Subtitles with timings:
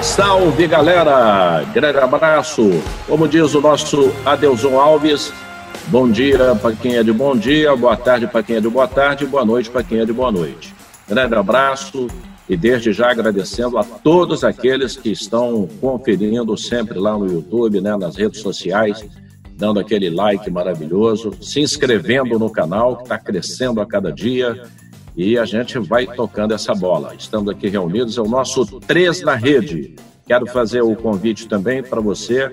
[0.00, 2.70] Salve galera, grande abraço.
[3.06, 5.32] Como diz o nosso Adelson Alves,
[5.86, 8.86] bom dia para quem é de bom dia, boa tarde para quem é de boa
[8.86, 10.74] tarde, boa noite para quem é de boa noite.
[11.08, 12.08] Grande abraço
[12.48, 17.96] e desde já agradecendo a todos aqueles que estão conferindo sempre lá no YouTube, né,
[17.96, 19.04] nas redes sociais,
[19.62, 24.60] dando aquele like maravilhoso, se inscrevendo no canal que está crescendo a cada dia
[25.16, 27.14] e a gente vai tocando essa bola.
[27.16, 29.94] Estamos aqui reunidos, é o nosso Três na Rede.
[30.26, 32.50] Quero fazer o convite também para você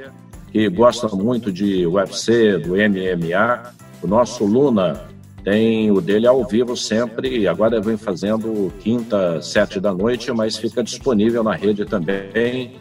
[0.51, 3.73] que gosta muito de UFC, do MMA.
[4.03, 5.07] O nosso Luna
[5.43, 10.83] tem o dele ao vivo sempre, agora vem fazendo quinta, sete da noite, mas fica
[10.83, 12.75] disponível na rede também,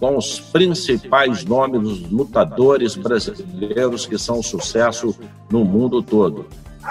[0.00, 5.14] com os principais nomes dos lutadores brasileiros que são sucesso
[5.50, 6.46] no mundo todo.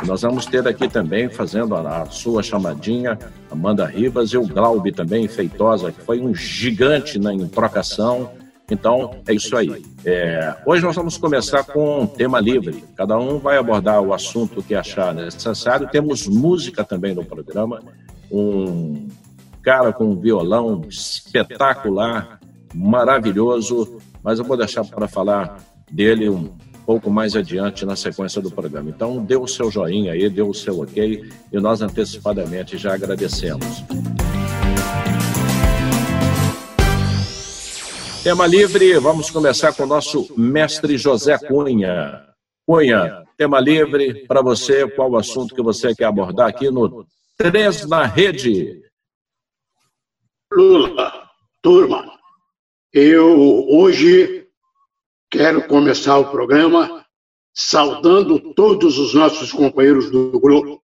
[0.05, 3.17] Nós vamos ter aqui também, fazendo a, sua chamadinha,
[3.51, 8.29] Amanda Ribas e o Glaube também, Feitosa, que foi um gigante na, trocação.
[8.69, 9.83] Então, é isso aí.
[10.05, 12.83] É, hoje nós vamos começar com um tema livre.
[12.95, 15.89] Cada um vai abordar o assunto que achar necessário.
[15.89, 17.81] Temos música também no programa.
[18.31, 19.07] Um
[19.63, 22.38] cara com um violão espetacular,
[22.73, 23.99] maravilhoso.
[24.23, 25.57] Mas eu vou deixar para falar
[25.91, 28.89] dele um pouco mais adiante na sequência do programa.
[28.89, 33.83] Então, dê o seu joinha aí, dê o seu ok e nós antecipadamente já agradecemos.
[38.23, 42.25] Tema livre, vamos começar com o nosso mestre José Cunha.
[42.67, 47.05] Cunha, tema livre para você, qual o assunto que você quer abordar aqui no
[47.37, 48.81] Três na Rede?
[50.51, 51.13] Lula,
[51.61, 52.18] turma,
[52.93, 54.39] eu hoje
[55.31, 57.05] Quero começar o programa
[57.53, 60.81] saudando todos os nossos companheiros do Globo.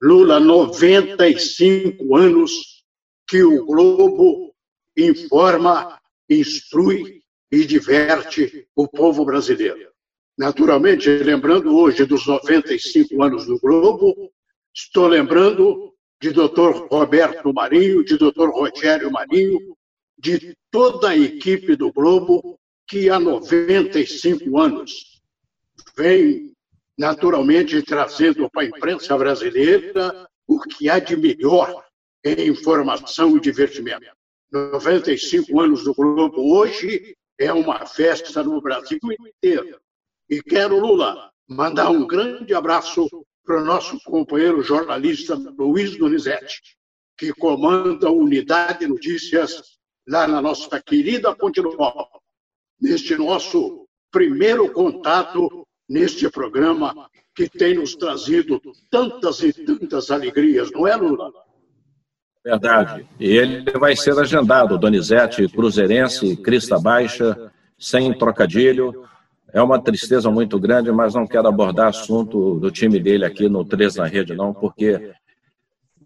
[0.00, 2.82] Lula, 95 anos
[3.28, 4.54] que o Globo
[4.96, 6.00] informa,
[6.30, 7.20] instrui
[7.52, 9.90] e diverte o povo brasileiro.
[10.38, 14.32] Naturalmente, lembrando hoje dos 95 anos do Globo,
[14.74, 16.86] estou lembrando de Dr.
[16.90, 18.48] Roberto Marinho, de Dr.
[18.48, 19.76] Rogério Marinho,
[20.16, 25.20] de toda a equipe do Globo que há 95 anos
[25.96, 26.52] vem
[26.96, 31.84] naturalmente trazendo para a imprensa brasileira o que há de melhor
[32.24, 34.06] em informação e divertimento.
[34.50, 39.78] 95 anos do Globo hoje é uma festa no Brasil inteiro.
[40.28, 43.06] E quero, Lula, mandar um grande abraço
[43.44, 46.60] para o nosso companheiro jornalista Luiz Donizete,
[47.16, 49.77] que comanda a Unidade Notícias
[50.08, 52.06] lá na nossa querida Ponte Nova
[52.80, 58.60] neste nosso primeiro contato neste programa que tem nos trazido
[58.90, 61.30] tantas e tantas alegrias, não é, Lula?
[62.44, 63.06] Verdade.
[63.20, 69.04] E ele vai ser agendado, Donizete, Cruzeirense, Crista Baixa, sem trocadilho.
[69.52, 73.64] É uma tristeza muito grande, mas não quero abordar assunto do time dele aqui no
[73.64, 75.12] Três na Rede, não, porque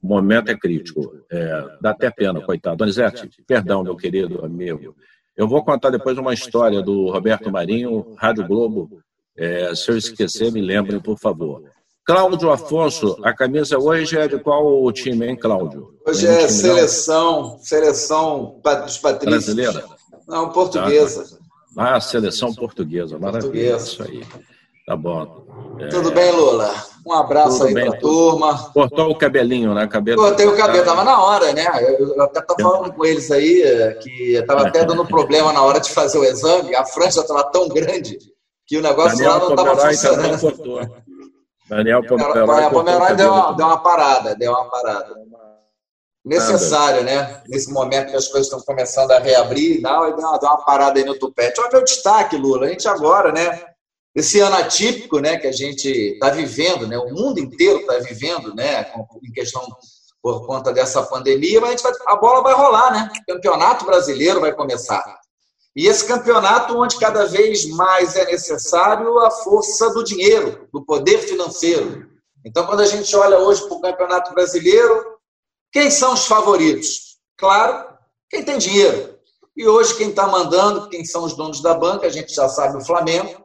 [0.03, 1.15] o momento é crítico.
[1.31, 2.77] É, dá até pena, coitado.
[2.77, 4.97] Donizete, perdão, meu querido amigo.
[5.37, 9.01] Eu vou contar depois uma história do Roberto Marinho, Rádio Globo.
[9.37, 11.63] É, se eu esquecer, me lembrem, por favor.
[12.05, 15.95] Cláudio Afonso, a camisa hoje é de qual time, hein, Cláudio?
[16.07, 19.55] Hoje é seleção, seleção dos patrícios.
[19.55, 19.85] Brasileira?
[20.27, 21.39] Não, portuguesa.
[21.79, 23.77] Ah, seleção portuguesa, maravilha.
[23.77, 23.87] Portuguesa.
[23.87, 24.25] Isso aí.
[24.85, 25.47] Tá bom.
[25.79, 25.89] É...
[25.89, 26.92] Tudo bem, Lula?
[27.05, 28.31] Um abraço Tudo aí bem, pra tudo.
[28.31, 28.71] turma.
[28.73, 29.87] Cortou o cabelinho, né?
[29.89, 30.23] Cabelo...
[30.23, 31.67] Cortei o cabelo, tava na hora, né?
[31.99, 35.81] Eu, até tava falando com eles aí eh, que tava até dando problema na hora
[35.81, 36.75] de fazer o exame.
[36.77, 38.19] A franja estava tão grande
[38.67, 41.03] que o negócio Daniel lá não estava funcionando.
[41.69, 45.15] Daniel Pomeroy, Pomeroy deu, uma, deu uma parada, deu uma parada.
[46.25, 47.43] Necessário, né?
[47.49, 51.05] Nesse momento que as coisas estão começando a reabrir, dá uma, dá uma parada aí
[51.05, 51.61] no tupete.
[51.61, 52.67] Olha o destaque, Lula.
[52.67, 53.72] A gente agora, né?
[54.15, 58.55] Esse ano atípico né, que a gente está vivendo, né, o mundo inteiro está vivendo
[58.55, 58.93] né,
[59.23, 59.63] em questão
[60.23, 63.11] por conta dessa pandemia, mas a, vai, a bola vai rolar, né?
[63.29, 65.03] O campeonato brasileiro vai começar.
[65.75, 71.19] E esse campeonato onde cada vez mais é necessário a força do dinheiro, do poder
[71.19, 72.09] financeiro.
[72.45, 75.17] Então, quando a gente olha hoje para o campeonato brasileiro,
[75.73, 77.17] quem são os favoritos?
[77.37, 77.89] Claro,
[78.31, 79.19] quem tem dinheiro.
[79.57, 82.77] E hoje quem está mandando, quem são os donos da banca, a gente já sabe
[82.77, 83.42] o Flamengo,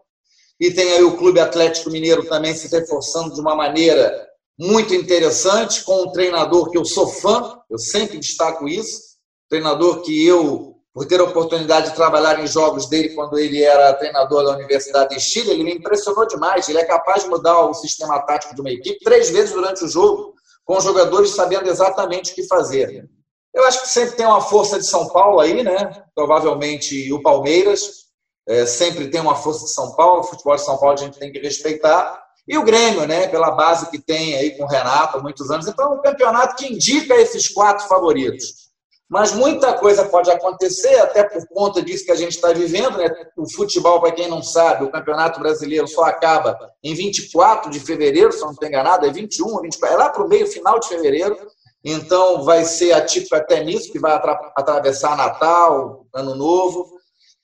[0.59, 4.27] e tem aí o Clube Atlético Mineiro também se reforçando de uma maneira
[4.59, 8.99] muito interessante, com um treinador que eu sou fã, eu sempre destaco isso,
[9.47, 13.93] treinador que eu, por ter a oportunidade de trabalhar em jogos dele quando ele era
[13.93, 16.67] treinador da Universidade de Chile, ele me impressionou demais.
[16.67, 19.87] Ele é capaz de mudar o sistema tático de uma equipe três vezes durante o
[19.87, 20.33] jogo,
[20.65, 23.07] com os jogadores sabendo exatamente o que fazer.
[23.53, 26.03] Eu acho que sempre tem uma força de São Paulo aí, né?
[26.15, 28.06] Provavelmente o Palmeiras.
[28.47, 30.21] É, sempre tem uma força de São Paulo.
[30.21, 32.23] O futebol de São Paulo a gente tem que respeitar.
[32.47, 33.27] E o Grêmio, né?
[33.27, 35.67] Pela base que tem aí com o Renato há muitos anos.
[35.67, 38.67] Então, é um campeonato que indica esses quatro favoritos.
[39.09, 42.97] Mas muita coisa pode acontecer, até por conta disso que a gente está vivendo.
[42.97, 43.09] Né?
[43.37, 48.31] O futebol, para quem não sabe, o Campeonato Brasileiro só acaba em 24 de fevereiro,
[48.31, 50.89] se não estou enganado, é 21 ou 24, é lá para o meio final de
[50.89, 51.37] fevereiro.
[51.83, 54.11] Então, vai ser atípico até nisso, que vai
[54.55, 56.96] atravessar Natal, Ano Novo.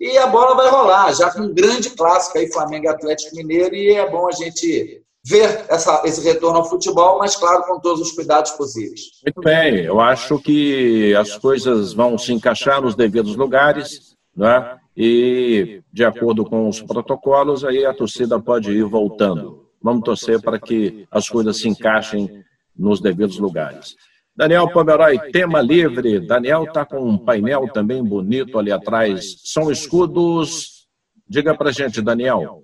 [0.03, 3.73] E a bola vai rolar, já com um grande clássico aí, Flamengo e Atlético Mineiro,
[3.73, 8.01] e é bom a gente ver essa, esse retorno ao futebol, mas, claro, com todos
[8.01, 8.99] os cuidados possíveis.
[9.25, 14.77] Muito bem, eu acho que as coisas vão se encaixar nos devidos lugares, né?
[14.93, 19.69] e, de acordo com os protocolos, aí a torcida pode ir voltando.
[19.81, 22.43] Vamos torcer para que as coisas se encaixem
[22.77, 23.95] nos devidos lugares.
[24.35, 26.19] Daniel Pomeroy, tema livre.
[26.19, 29.41] Daniel está com um painel também bonito ali atrás.
[29.43, 30.87] São escudos.
[31.27, 32.63] Diga para gente, Daniel.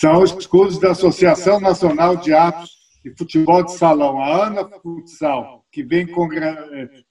[0.00, 2.70] São os escudos da Associação Nacional de Atos
[3.04, 6.06] de Futebol de Salão, a ANA Futsal, que vem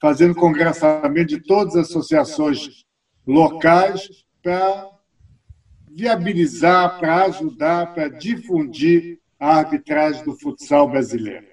[0.02, 2.86] fazendo congressamento de todas as associações
[3.28, 4.10] locais
[4.42, 4.90] para
[5.92, 11.53] viabilizar, para ajudar, para difundir a arbitragem do futsal brasileiro.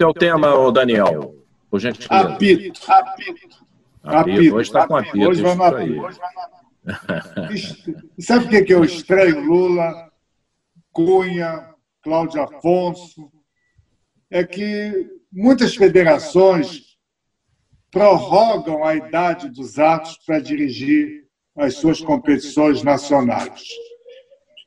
[0.00, 1.34] O o tema, Daniel?
[1.70, 2.28] Por gentileza.
[2.28, 2.80] Apito.
[2.90, 3.66] Apito.
[4.02, 4.54] Apito.
[4.54, 5.28] Hoje está com apito.
[5.28, 6.02] Hoje vai no apito.
[8.18, 9.44] Sabe o que é o estranho?
[9.44, 10.10] Lula,
[10.92, 11.68] Cunha,
[12.02, 13.30] Cláudio Afonso.
[14.30, 16.96] É que muitas federações
[17.90, 23.62] prorrogam a idade dos atos para dirigir as suas competições nacionais.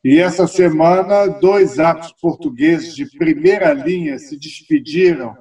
[0.05, 5.35] E essa semana, dois atos portugueses de primeira linha se despediram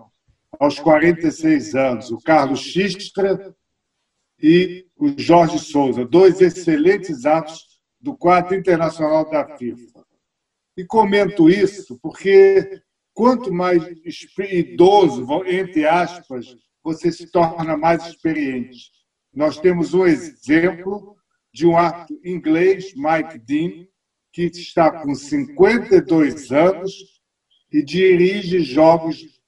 [0.58, 2.10] aos 46 anos.
[2.10, 3.54] O Carlos Xistra
[4.42, 10.02] e o Jorge Souza, dois excelentes atos do quadro internacional da FIFA.
[10.78, 12.80] E comento isso porque
[13.12, 13.82] quanto mais
[14.50, 18.90] idoso, entre aspas, você se torna mais experiente.
[19.30, 21.14] Nós temos um exemplo
[21.52, 23.86] de um ato inglês, Mike Dean,
[24.34, 26.92] que está com 52 anos
[27.72, 29.40] e dirige jogos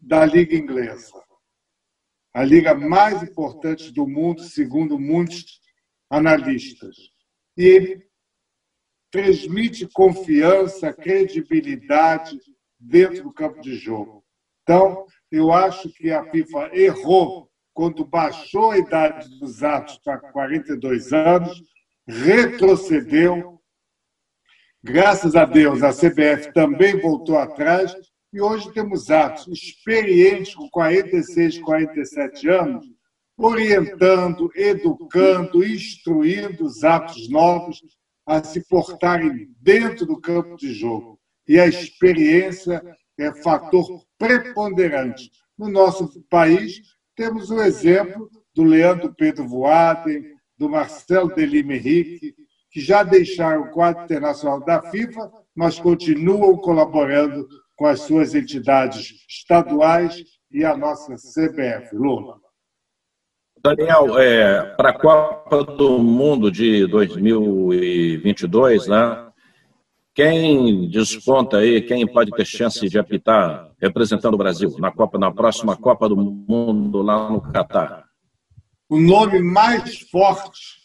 [0.00, 1.22] da Liga Inglesa
[2.34, 5.60] a liga mais importante do mundo, segundo muitos
[6.08, 6.96] analistas.
[7.56, 8.00] E
[9.10, 12.38] transmite confiança, credibilidade
[12.80, 14.24] dentro do campo de jogo.
[14.62, 21.12] Então, eu acho que a FIFA errou quando baixou a idade dos atos para 42
[21.12, 21.62] anos,
[22.06, 23.60] retrocedeu.
[24.82, 27.94] Graças a Deus, a CBF também voltou atrás
[28.32, 32.86] e hoje temos atos experientes com 46, 47 anos,
[33.36, 37.80] orientando, educando, instruindo os atos novos
[38.26, 41.20] a se portarem dentro do campo de jogo.
[41.46, 42.82] E a experiência
[43.18, 45.30] é fator preponderante.
[45.58, 46.80] No nosso país,
[47.14, 50.24] temos o exemplo do Leandro Pedro Voaden,
[50.62, 52.36] do Marcelo Delime Henrique,
[52.70, 59.26] que já deixaram o quadro internacional da FIFA, mas continuam colaborando com as suas entidades
[59.28, 61.96] estaduais e a nossa CBF.
[61.96, 62.36] Lula.
[63.60, 69.26] Daniel, é, para a Copa do Mundo de 2022, né?
[70.14, 75.32] Quem desponta aí, quem pode ter chance de apitar representando o Brasil na Copa, na
[75.32, 78.11] próxima Copa do Mundo lá no Catar?
[78.92, 80.76] O nome mais forte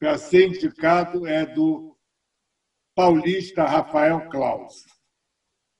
[0.00, 1.96] para ser indicado é do
[2.92, 4.84] paulista Rafael Claus.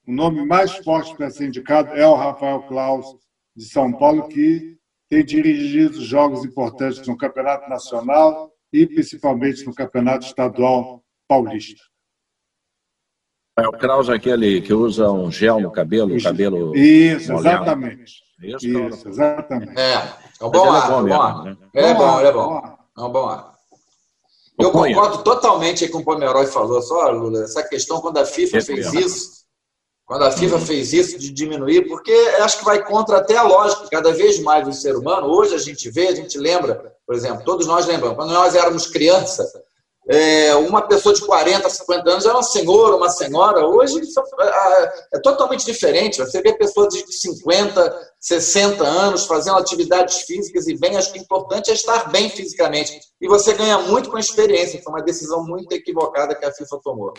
[0.07, 3.05] O nome mais forte para ser indicado é o Rafael Claus,
[3.57, 4.79] de São Paulo, que
[5.11, 11.83] tem dirigido jogos importantes no Campeonato Nacional e principalmente no Campeonato Estadual Paulista.
[13.59, 16.77] É o Kraus aquele que usa um gel no cabelo, o cabelo.
[16.77, 17.65] Isso, molhado.
[17.65, 18.23] exatamente.
[18.41, 19.81] Isso, Isso exatamente.
[19.81, 21.57] É, é um bom ar, é bom, mesmo, né?
[21.75, 22.76] é bom, é bom.
[22.97, 23.57] É um bom ar.
[24.59, 28.93] Eu concordo totalmente com o Pomeroy falou, só, Lula, essa questão quando a FIFA fez
[28.95, 29.37] isso,
[30.07, 33.88] quando a FIFA fez isso de diminuir, porque acho que vai contra até a lógica,
[33.90, 35.26] cada vez mais do ser humano.
[35.26, 38.87] Hoje a gente vê, a gente lembra, por exemplo, todos nós lembramos, quando nós éramos
[38.87, 39.52] crianças,
[40.09, 43.67] é, uma pessoa de 40, 50 anos é um senhor, uma senhora.
[43.67, 46.19] Hoje é, é totalmente diferente.
[46.19, 50.97] Você vê pessoas de 50, 60 anos fazendo atividades físicas e bem.
[50.97, 53.01] Acho que o importante é estar bem fisicamente.
[53.21, 54.81] E você ganha muito com a experiência.
[54.81, 57.13] Foi uma decisão muito equivocada que a FIFA tomou.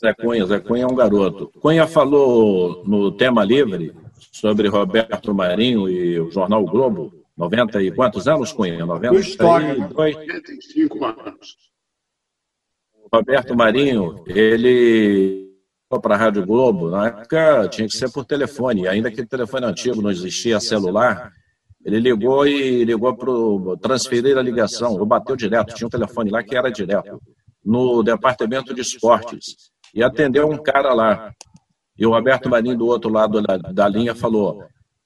[0.00, 1.50] Zé Cunha, Zé Cunha é um garoto.
[1.60, 3.92] Cunha falou no tema livre
[4.32, 8.84] sobre Roberto Marinho e o jornal Globo 90 e quantos anos, Cunha?
[8.86, 9.36] 92?
[9.36, 11.56] 95 anos.
[12.94, 15.44] O Roberto Marinho, ele
[16.00, 19.66] para a Rádio Globo, na época tinha que ser por telefone, ainda que o telefone
[19.66, 21.32] antigo não existia celular,
[21.84, 26.42] ele ligou e ligou para transferir a ligação, ou bateu direto, tinha um telefone lá
[26.42, 27.20] que era direto,
[27.64, 31.32] no departamento de esportes, e atendeu um cara lá.
[31.96, 34.64] E o Roberto Marinho, do outro lado da, da linha, falou: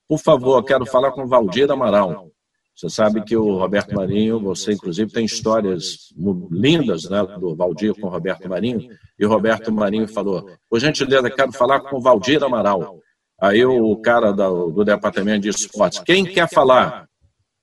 [0.08, 2.30] por favor, quero falar com Valdir Amaral.
[2.74, 6.14] Você sabe que o Roberto Marinho, você inclusive tem histórias
[6.50, 8.88] lindas né, do Valdir com o Roberto Marinho,
[9.18, 13.00] e o Roberto Marinho falou, por gentileza, quero falar com o Valdir Amaral.
[13.40, 17.08] Aí o cara do, do departamento de esportes, quem quer falar?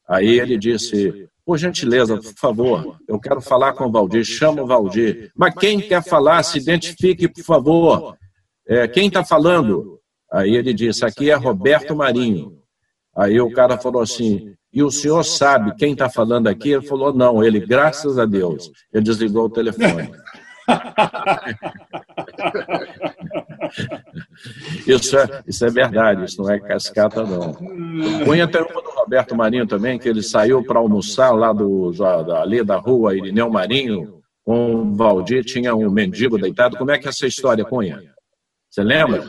[0.08, 4.68] Aí ele disse, por gentileza, por favor, eu quero falar com o Valdir, chama o
[4.68, 5.32] Valdir.
[5.36, 8.18] Mas quem quer falar, se identifique, por favor.
[8.68, 10.00] É, quem está falando?
[10.36, 12.60] Aí ele disse: aqui é Roberto Marinho.
[13.16, 16.72] Aí o cara falou assim: e o senhor sabe quem está falando aqui?
[16.72, 18.70] Ele falou: não, ele, graças a Deus.
[18.94, 20.12] Ele desligou o telefone.
[24.86, 27.54] isso, é, isso é verdade, isso não é cascata, não.
[28.26, 31.94] Cunha tem uma do Roberto Marinho também, que ele saiu para almoçar lá do,
[32.36, 36.76] ali da rua Irineu Marinho, com o Valdir, tinha um mendigo deitado.
[36.78, 38.02] Como é que é essa história, Cunha?
[38.70, 39.24] Você lembra?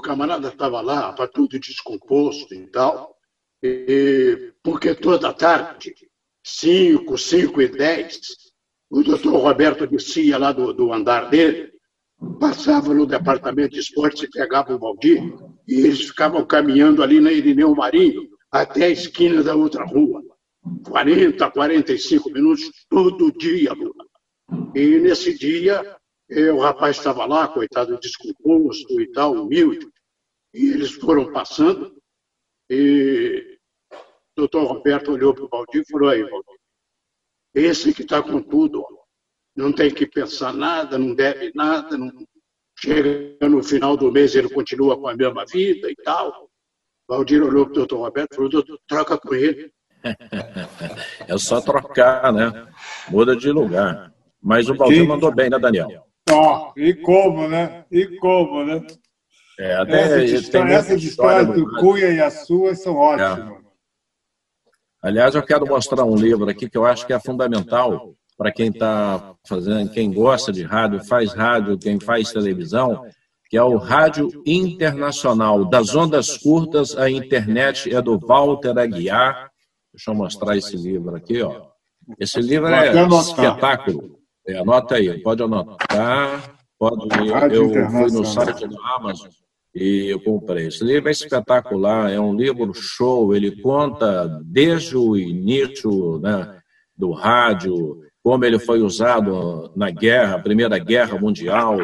[0.00, 3.14] Meu camarada estava lá, para tudo descomposto e tal,
[3.62, 5.94] e, porque toda tarde,
[6.42, 8.20] 5, 5 e 10,
[8.90, 11.70] o doutor Roberto descia lá do, do andar dele,
[12.40, 15.22] passava no departamento de esportes e pegava o Valdir,
[15.68, 20.22] e eles ficavam caminhando ali na Irineu Marinho, até a esquina da outra rua.
[20.88, 24.04] 40, 45 minutos, todo dia, Lula.
[24.74, 25.96] E nesse dia,
[26.30, 29.86] e o rapaz estava lá, coitado, descomposto e tal, humilde.
[30.54, 32.00] E eles foram passando
[32.70, 33.58] e
[33.92, 36.60] o doutor Roberto olhou para o Valdir e falou, aí, Valdir,
[37.52, 38.86] esse que está com tudo,
[39.56, 42.12] não tem que pensar nada, não deve nada, não...
[42.78, 46.48] chega no final do mês ele continua com a mesma vida e tal.
[47.08, 49.72] Valdir olhou para o doutor Roberto e falou, doutor, troca com ele.
[51.28, 52.72] É só trocar, né?
[53.08, 54.12] Muda de lugar.
[54.42, 56.09] Mas o Valdir mandou bem, né, Daniel?
[56.28, 57.84] Ó, e como, né?
[57.90, 58.86] E como, né?
[59.58, 63.56] É, até essa história, essa história do Cunha e a sua são ótimas.
[63.56, 63.60] É.
[65.02, 68.68] Aliás, eu quero mostrar um livro aqui que eu acho que é fundamental para quem
[68.68, 73.04] está fazendo, quem gosta de rádio, faz rádio, quem faz televisão,
[73.50, 79.50] que é o Rádio Internacional, das ondas curtas à internet, é do Walter Aguiar.
[79.92, 81.66] Deixa eu mostrar esse livro aqui, ó.
[82.18, 84.19] Esse livro é espetáculo.
[84.46, 86.56] É, anota aí, pode anotar.
[86.78, 87.06] Pode,
[87.54, 89.30] eu, eu fui no site da Amazon
[89.74, 90.66] e eu comprei.
[90.66, 96.58] Esse livro é espetacular, é um livro show, ele conta desde o início né,
[96.96, 101.76] do rádio, como ele foi usado na guerra, Primeira Guerra Mundial,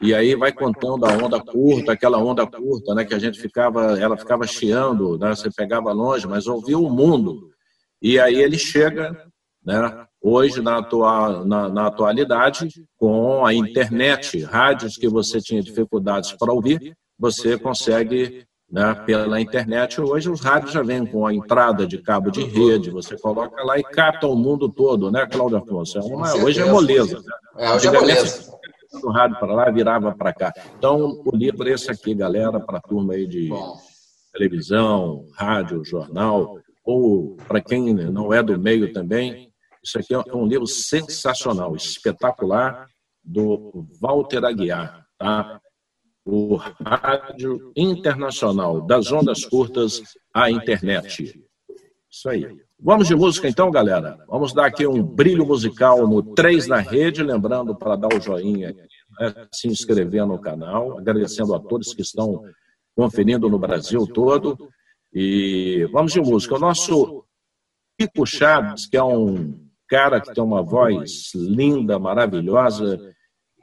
[0.00, 3.98] e aí vai contando a onda curta, aquela onda curta, né, que a gente ficava,
[3.98, 7.50] ela ficava chiando, né, você pegava longe, mas ouvia o mundo.
[8.00, 9.16] E aí ele chega
[9.64, 10.06] né?
[10.26, 16.50] Hoje, na, atual, na, na, atualidade, com a internet, rádios que você tinha dificuldades para
[16.50, 21.98] ouvir, você consegue, né, pela internet, hoje os rádios já vêm com a entrada de
[21.98, 25.98] cabo de rede, você coloca lá e capta o mundo todo, né, Cláudio Afonso?
[25.98, 27.18] É uma, hoje é moleza.
[27.18, 27.32] Né?
[27.58, 28.50] É, hoje é moleza.
[29.02, 30.54] Do rádio para lá, virava para cá.
[30.78, 33.76] Então, o livro é esse aqui, galera, para a turma aí de Bom.
[34.32, 39.52] televisão, rádio, jornal, ou para quem não é do meio também,
[39.84, 42.88] isso aqui é um livro sensacional, espetacular,
[43.22, 45.60] do Walter Aguiar, tá?
[46.26, 50.00] O Rádio Internacional, das ondas curtas
[50.32, 51.38] à internet.
[52.10, 52.46] Isso aí.
[52.80, 54.18] Vamos de música então, galera?
[54.26, 58.72] Vamos dar aqui um brilho musical no 3 na rede, lembrando para dar o joinha,
[59.18, 59.46] né?
[59.52, 62.42] se inscrever no canal, agradecendo a todos que estão
[62.96, 64.68] conferindo no Brasil todo.
[65.12, 66.56] E vamos de música.
[66.56, 67.24] O nosso
[67.98, 73.00] Pico Chaves, que é um cara que tem uma voz linda, maravilhosa,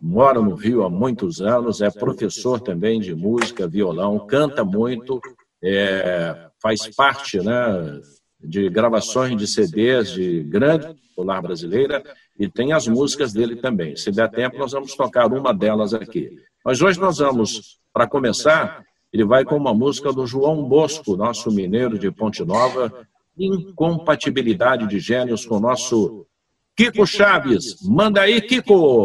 [0.01, 5.21] mora no Rio há muitos anos, é professor também de música, violão, canta muito,
[5.63, 8.01] é, faz parte né,
[8.43, 12.03] de gravações de CDs de grande popular brasileira
[12.39, 13.95] e tem as músicas dele também.
[13.95, 16.35] Se der tempo, nós vamos tocar uma delas aqui.
[16.65, 21.51] Mas hoje nós vamos, para começar, ele vai com uma música do João Bosco, nosso
[21.51, 23.07] mineiro de Ponte Nova,
[23.41, 26.27] Incompatibilidade de Gênios com o nosso
[26.75, 27.75] Kiko Chaves.
[27.87, 29.03] Manda aí, Kiko!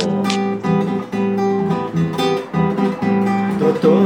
[3.59, 4.05] Doutor,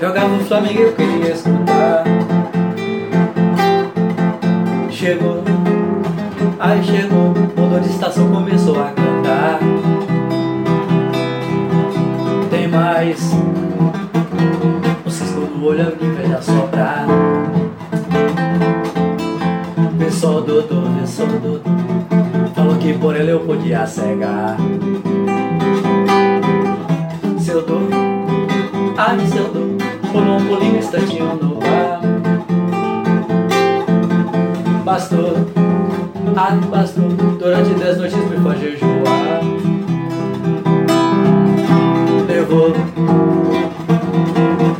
[0.00, 2.04] jogava no Flamengo eu queria escutar.
[4.90, 5.44] Chegou,
[6.58, 9.60] aí chegou, mudou de estação, começou a cantar.
[12.50, 13.30] Tem mais
[15.06, 17.06] o cisco no olho, a inveja sobrar.
[20.18, 21.62] Vê só, doutor.
[22.52, 24.56] Falou que por ele eu podia cegar.
[27.38, 27.88] Seu dor,
[28.96, 29.76] ai seu dor,
[30.10, 32.00] pulou um pulinho um instantinho no ar.
[34.84, 35.34] Bastou,
[36.36, 39.40] ai bastou, durante dez noites me faz jejuar.
[42.26, 42.72] Levou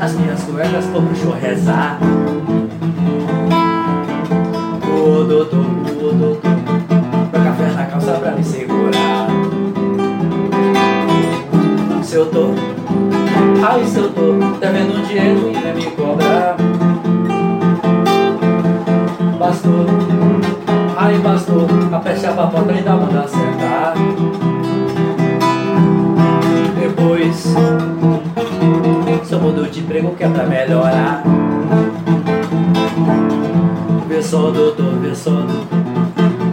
[0.00, 2.00] as minhas cuecas pro bruxo rezar.
[5.18, 9.26] O doutor, o doutor, meu café na calça pra me segurar.
[12.04, 12.50] Se eu tô,
[13.68, 16.56] ai se eu tô, devendo dinheiro e nem me cobrar.
[19.40, 19.86] Bastou,
[20.96, 23.94] ai bastou, a papota e dá manda sentar.
[26.78, 27.54] Depois,
[29.28, 31.24] eu mudo de emprego que é pra melhorar.
[34.20, 35.46] Só, doutor, doutor.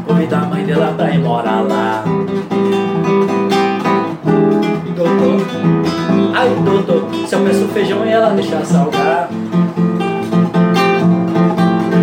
[0.07, 2.05] Convida a mãe dela pra ir morar lá.
[4.95, 5.41] Doutor,
[6.33, 9.29] ai doutor, se eu peço feijão e ela deixa salgar.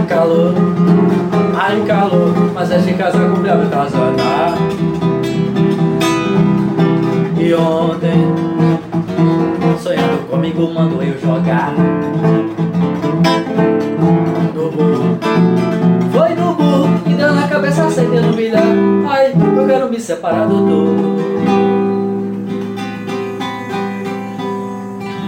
[0.08, 0.52] Calor,
[1.56, 4.58] ai calor, mas é de casa com meu casanar.
[7.38, 8.34] E ontem,
[9.80, 11.72] sonhando comigo, mandou eu jogar.
[17.72, 18.62] E deu na cabeça acendendo milhar.
[19.08, 20.94] Ai, eu quero me separar, doutor.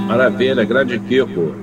[0.07, 1.54] Maravilha, grande Kiko.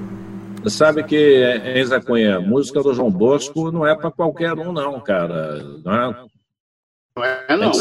[0.63, 4.71] Você sabe que, hein, Zé Cunha, música do João Bosco não é para qualquer um,
[4.71, 5.63] não, cara.
[5.83, 6.25] Não é?
[7.15, 7.71] Não é, não.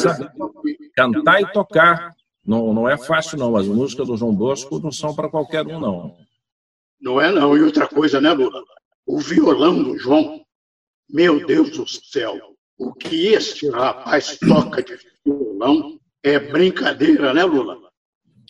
[0.97, 2.15] Cantar e tocar.
[2.47, 3.57] Não, não é fácil, não.
[3.57, 6.17] As músicas do João Bosco não são para qualquer um, não.
[7.01, 7.57] Não é, não.
[7.57, 8.63] E outra coisa, né, Lula?
[9.07, 10.41] O violão do João,
[11.09, 12.50] meu Deus do céu,
[12.81, 17.79] o que este rapaz toca de violão é brincadeira, né, Lula?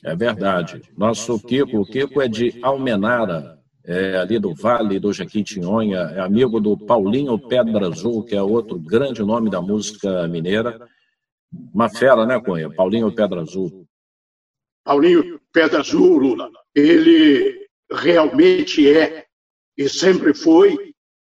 [0.04, 0.80] É verdade.
[0.96, 6.60] Nosso Kiko, o Kiko é de Almenara, é ali do Vale do Jequitinhonha, é amigo
[6.60, 10.78] do Paulinho Pedra Azul, que é outro grande nome da música mineira.
[11.74, 12.70] Uma fera, né, Cunha?
[12.70, 13.84] Paulinho Pedra Azul.
[14.84, 19.26] Paulinho Pedra Azul, Lula, ele realmente é
[19.76, 20.89] e sempre foi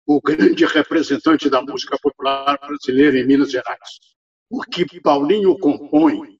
[0.09, 3.99] o grande representante da música popular brasileira em Minas Gerais.
[4.49, 6.39] O que Paulinho compõe,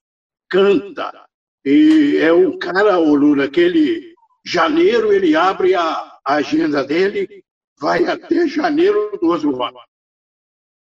[0.50, 1.30] canta,
[1.64, 7.44] e é um cara, o Lula, que ele, janeiro, ele abre a, agenda dele,
[7.80, 9.80] vai até janeiro do outro ano.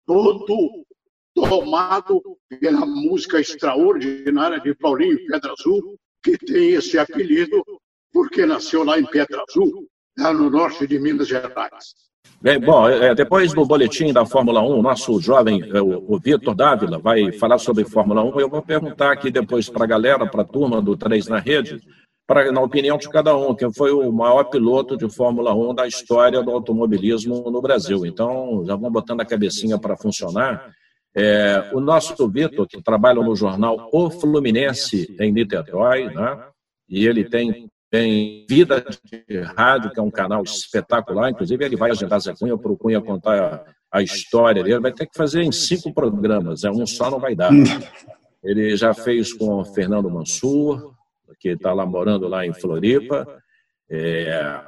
[0.07, 0.87] Todo
[1.35, 7.62] tomado pela música extraordinária de Paulinho Pedra Azul, que tem esse apelido
[8.11, 12.08] porque nasceu lá em Pedra Azul, lá no norte de Minas Gerais.
[12.40, 16.98] Bem, bom, é, depois do boletim da Fórmula 1, nosso jovem, é, o, Vitor Dávila,
[16.98, 18.40] vai falar sobre Fórmula 1.
[18.40, 21.80] Eu vou perguntar aqui depois para a galera, para a turma do 3 na Rede,
[22.28, 25.88] para, na opinião de cada um, quem foi o maior piloto de Fórmula 1 da
[25.88, 28.06] história do automobilismo no Brasil.
[28.06, 30.70] Então, já vão botando a cabecinha para funcionar.
[31.16, 36.38] É, o nosso Vitor, que trabalha no jornal O Fluminense, em Niterói, né?
[36.88, 38.85] e ele tem tem Vida
[39.29, 42.77] de Rádio, que é um canal espetacular, inclusive ele vai agendar Zé Cunha para o
[42.77, 43.40] Cunha contar
[43.90, 47.18] a, a, história dele, vai ter que fazer em cinco programas, é um só não
[47.18, 47.51] vai dar.
[48.42, 50.92] Ele já fez com Fernando Mansur,
[51.40, 53.27] que está lá morando lá em Floripa,
[53.90, 54.61] é,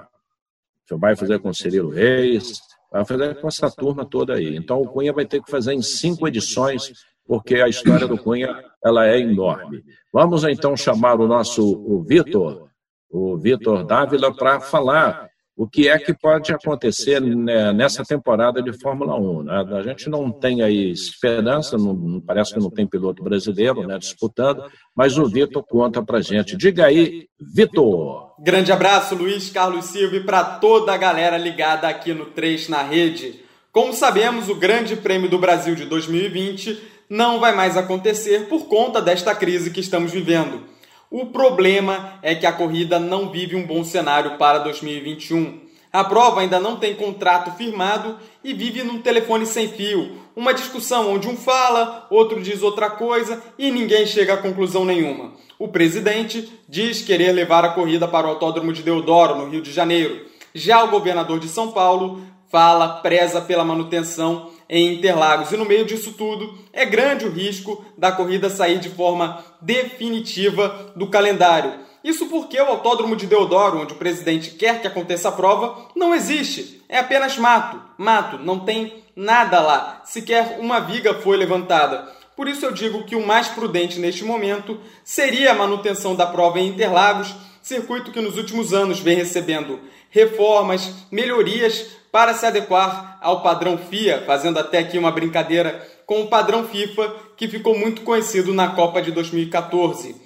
[0.92, 4.56] vai fazer com Cirilo Reis, vai fazer com essa turma toda aí.
[4.56, 6.92] Então o Cunha vai ter que fazer em cinco edições,
[7.26, 9.85] porque a história do Cunha ela é enorme.
[10.12, 12.69] Vamos então chamar o nosso o Vitor,
[13.10, 15.28] o Vitor Dávila, para falar
[15.60, 19.42] o que é que pode acontecer né, nessa temporada de Fórmula 1.
[19.42, 19.66] Né?
[19.78, 24.64] A gente não tem aí esperança, não, parece que não tem piloto brasileiro né, disputando,
[24.96, 26.56] mas o Vitor conta para gente.
[26.56, 28.32] Diga aí, Vitor.
[28.38, 32.82] Grande abraço, Luiz Carlos Silva, e para toda a galera ligada aqui no 3 na
[32.82, 33.44] rede.
[33.70, 39.02] Como sabemos, o Grande Prêmio do Brasil de 2020 não vai mais acontecer por conta
[39.02, 40.62] desta crise que estamos vivendo.
[41.10, 45.58] O problema é que a corrida não vive um bom cenário para 2021.
[45.92, 51.12] A prova ainda não tem contrato firmado e vive num telefone sem fio, uma discussão
[51.12, 55.32] onde um fala, outro diz outra coisa e ninguém chega a conclusão nenhuma.
[55.58, 59.72] O presidente diz querer levar a corrida para o Autódromo de Deodoro, no Rio de
[59.72, 60.26] Janeiro.
[60.54, 65.50] Já o governador de São Paulo fala, preza pela manutenção em Interlagos.
[65.50, 70.92] E no meio disso tudo, é grande o risco da corrida sair de forma definitiva
[70.94, 71.74] do calendário.
[72.04, 76.14] Isso porque o Autódromo de Deodoro, onde o presidente quer que aconteça a prova, não
[76.14, 76.83] existe.
[76.88, 77.83] É apenas mato.
[77.98, 80.00] Mato, não tem nada lá.
[80.04, 82.09] Sequer uma viga foi levantada.
[82.37, 86.59] Por isso eu digo que o mais prudente neste momento seria a manutenção da prova
[86.59, 93.42] em Interlagos, circuito que nos últimos anos vem recebendo reformas, melhorias para se adequar ao
[93.42, 98.52] padrão FIA, fazendo até aqui uma brincadeira com o padrão FIFA, que ficou muito conhecido
[98.52, 100.16] na Copa de 2014.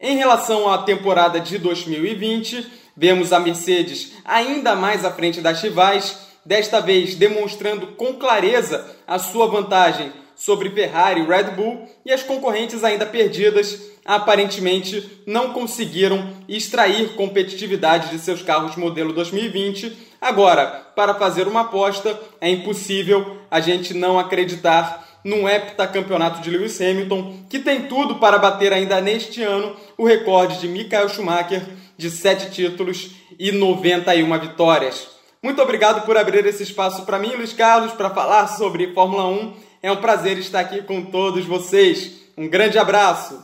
[0.00, 6.18] Em relação à temporada de 2020, vemos a Mercedes ainda mais à frente das rivais,
[6.44, 12.22] desta vez demonstrando com clareza a sua vantagem sobre Ferrari e Red Bull, e as
[12.22, 20.11] concorrentes ainda perdidas aparentemente não conseguiram extrair competitividade de seus carros modelo 2020.
[20.22, 26.80] Agora, para fazer uma aposta, é impossível a gente não acreditar num heptacampeonato de Lewis
[26.80, 31.62] Hamilton, que tem tudo para bater ainda neste ano o recorde de Michael Schumacher
[31.98, 35.08] de 7 títulos e 91 vitórias.
[35.42, 39.54] Muito obrigado por abrir esse espaço para mim, Luiz Carlos, para falar sobre Fórmula 1.
[39.82, 42.30] É um prazer estar aqui com todos vocês.
[42.38, 43.42] Um grande abraço.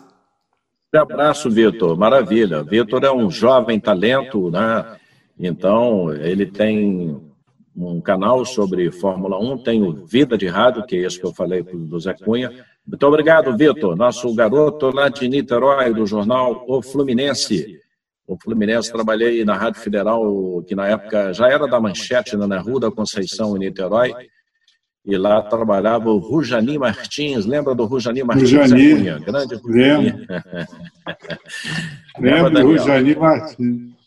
[0.94, 1.98] Um abraço, Vitor.
[1.98, 2.62] Maravilha.
[2.62, 4.96] Vitor é um jovem talento, né?
[5.38, 7.20] Então, ele tem
[7.76, 11.32] um canal sobre Fórmula 1, tem o Vida de Rádio, que é esse que eu
[11.32, 12.50] falei do Zé Cunha.
[12.86, 13.94] Muito obrigado, Vitor.
[13.94, 17.78] Nosso garoto lá de Niterói, do jornal O Fluminense.
[18.26, 22.80] O Fluminense, trabalhei na Rádio Federal, que na época já era da Manchete, na Rua
[22.80, 24.12] da Conceição, em Niterói
[25.08, 27.46] e lá trabalhava o Rujani Martins.
[27.46, 28.52] Lembra do Rujani Martins?
[28.52, 28.94] Rujani.
[28.94, 30.26] Cunha, grande Rujani.
[32.18, 33.97] Lembro do Rujani Martins.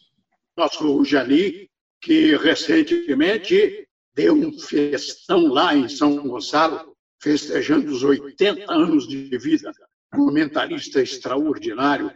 [0.61, 1.67] Nosso Rujani,
[1.99, 9.71] que recentemente deu um festão lá em São Gonçalo, festejando os 80 anos de vida.
[10.13, 12.11] Comentarista extraordinário.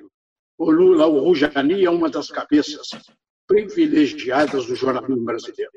[0.60, 2.88] O Lula, o Rujani, é uma das cabeças
[3.47, 5.71] privilegiadas do jornalismo brasileiro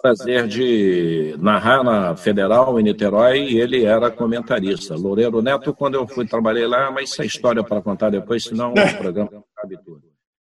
[0.00, 4.94] prazer de narrar na Federal, em Niterói, e ele era comentarista.
[4.94, 8.72] Loureiro Neto, quando eu fui, trabalhei lá, mas isso é história para contar depois, senão
[8.72, 9.44] o programa.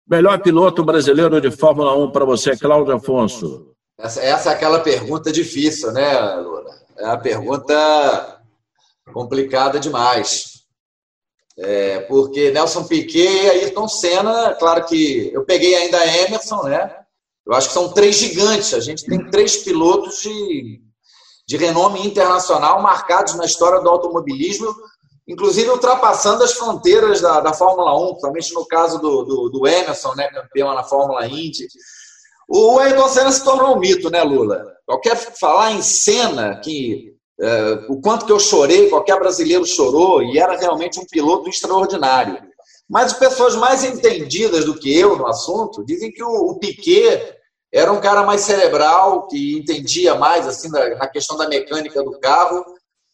[0.09, 3.73] Melhor piloto brasileiro de Fórmula 1 para você, Cláudio Afonso.
[3.99, 6.71] Essa, essa, é aquela pergunta difícil, né, Lula?
[6.97, 8.40] É uma pergunta
[9.12, 10.64] complicada demais.
[11.59, 16.95] É, porque Nelson Piquet e Ayrton Senna, claro que eu peguei ainda Emerson, né?
[17.47, 18.75] Eu acho que são três gigantes.
[18.75, 20.83] A gente tem três pilotos de,
[21.49, 24.73] de renome internacional marcados na história do automobilismo,
[25.27, 30.15] inclusive ultrapassando as fronteiras da, da Fórmula 1, principalmente no caso do, do, do Emerson,
[30.15, 31.67] né, campeão na Fórmula Indy.
[32.49, 34.65] O Ayrton Senna se tornou um mito, né, Lula?
[34.87, 40.39] Qualquer falar em cena que é, o quanto que eu chorei, qualquer brasileiro chorou, e
[40.39, 42.39] era realmente um piloto extraordinário.
[42.89, 47.37] Mas pessoas mais entendidas do que eu no assunto dizem que o, o Piquet
[47.73, 52.65] era um cara mais cerebral, que entendia mais assim na, questão da mecânica do carro.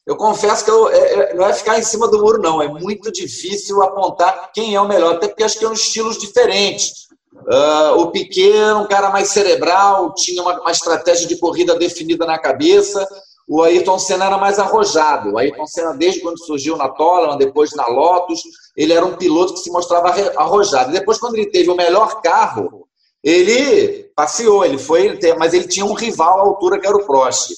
[0.07, 2.61] Eu confesso que eu, é, é, não é ficar em cima do muro, não.
[2.61, 7.07] É muito difícil apontar quem é o melhor, até porque acho que são estilos diferentes.
[7.33, 12.27] Uh, o Piquet era um cara mais cerebral, tinha uma, uma, estratégia de corrida definida
[12.27, 13.07] na cabeça.
[13.49, 15.33] O Ayrton Senna era mais arrojado.
[15.33, 18.43] O Ayrton Senna, desde quando surgiu na Toleman, depois na Lotus,
[18.77, 20.93] ele era um piloto que se mostrava arrojado.
[20.93, 22.87] Depois, quando ele teve o melhor carro,
[23.23, 27.53] ele passeou, ele foi, mas ele tinha um rival à altura que era o Prost.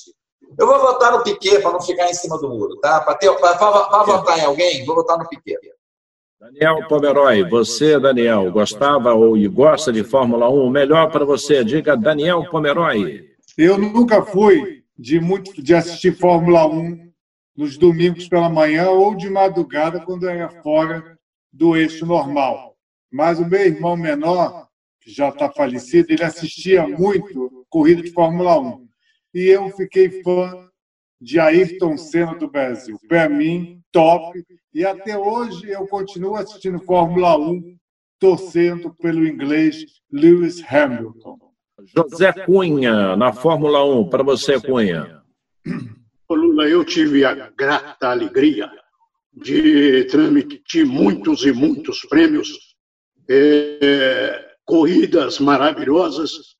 [0.58, 3.00] Eu vou votar no Piquet para não ficar em cima do muro, tá?
[3.00, 5.58] Para votar em alguém, vou votar no Piquet.
[6.40, 10.66] Daniel Pomeroy, você, Daniel, gostava ou gosta de Fórmula 1?
[10.66, 13.24] O melhor para você, diga Daniel Pomeroy.
[13.56, 17.10] Eu nunca fui de muito de assistir Fórmula 1
[17.56, 21.18] nos domingos pela manhã ou de madrugada quando era fora
[21.52, 22.76] do eixo normal.
[23.10, 24.68] Mas o meu irmão menor
[25.00, 28.83] que já está falecido, ele assistia muito corrida de Fórmula 1.
[29.34, 30.68] E eu fiquei fã
[31.20, 32.96] de Ayrton Senna do Brasil.
[33.08, 34.44] Para mim, top.
[34.72, 37.76] E até hoje eu continuo assistindo Fórmula 1,
[38.20, 41.38] torcendo pelo inglês Lewis Hamilton.
[41.96, 45.22] José Cunha, na Fórmula 1, para você, Cunha.
[46.30, 48.70] Lula, eu tive a grata alegria
[49.32, 52.76] de transmitir muitos e muitos prêmios,
[53.28, 56.56] é, corridas maravilhosas,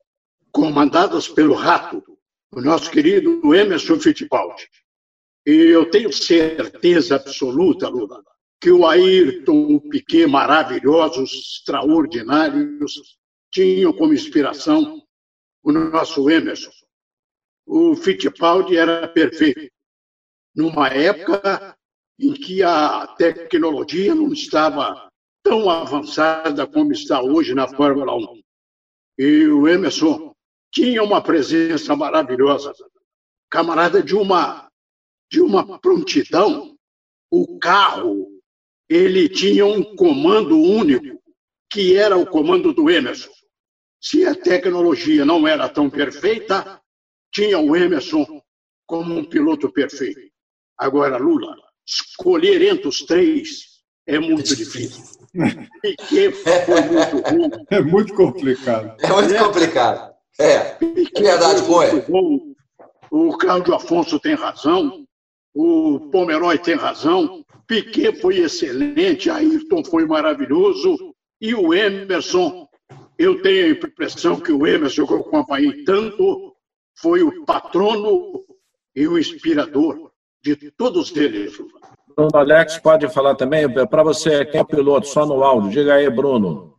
[0.53, 2.03] comandadas pelo Rato,
[2.55, 4.69] o nosso querido Emerson Fittipaldi.
[5.47, 8.23] E eu tenho certeza absoluta, Lula,
[8.61, 13.19] que o Ayrton, o Piquet, maravilhosos, extraordinários,
[13.53, 15.03] tinham como inspiração
[15.63, 16.71] o nosso Emerson.
[17.67, 19.73] O Fittipaldi era perfeito.
[20.55, 21.77] Numa época
[22.19, 25.11] em que a tecnologia não estava
[25.43, 28.41] tão avançada como está hoje na Fórmula 1.
[29.19, 30.34] E o Emerson
[30.75, 32.75] tinha uma presença maravilhosa,
[33.49, 34.69] camarada de uma
[35.31, 36.77] de uma prontidão.
[37.31, 38.29] O carro,
[38.89, 41.21] ele tinha um comando único,
[41.71, 43.31] que era o comando do Emerson.
[44.01, 46.81] Se a tecnologia não era tão perfeita,
[47.33, 48.43] tinha o Emerson
[48.87, 50.21] como um piloto perfeito.
[50.77, 51.57] Agora, Lula,
[51.87, 55.03] escolher entre os três é muito difícil.
[55.81, 57.65] Piquet foi muito bom.
[57.71, 58.97] É muito complicado.
[59.01, 60.14] É muito complicado.
[60.39, 62.05] É, é verdade, Boia.
[63.11, 65.07] O Cláudio Afonso tem razão,
[65.55, 72.69] o Pomeroy tem razão, Piquet foi excelente, Ayrton foi maravilhoso e o Emerson,
[73.17, 76.55] eu tenho a impressão que o Emerson, que eu acompanhei tanto,
[76.97, 78.43] foi o patrono
[78.95, 80.11] e o inspirador
[80.43, 81.57] de todos eles.
[82.17, 86.09] Bruno Alex pode falar também, para você, quem é piloto, só no áudio, diga aí,
[86.11, 86.74] Bruno.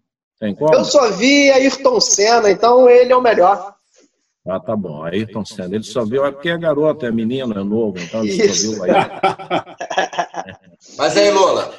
[0.45, 0.75] Tem como?
[0.75, 3.73] Eu só vi Ayrton Senna, então ele é o melhor.
[4.47, 5.03] Ah, tá bom.
[5.03, 5.73] Ayrton Senna.
[5.73, 8.75] Ele só viu, é porque é garoto, é menino, é novo, então ele Isso.
[8.75, 8.91] só viu aí.
[10.99, 11.73] Mas aí, Lola,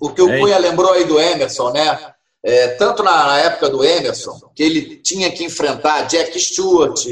[0.00, 1.98] o que o Cunha lembrou aí do Emerson, né?
[2.44, 7.04] É, tanto na época do Emerson, que ele tinha que enfrentar Jack Stewart,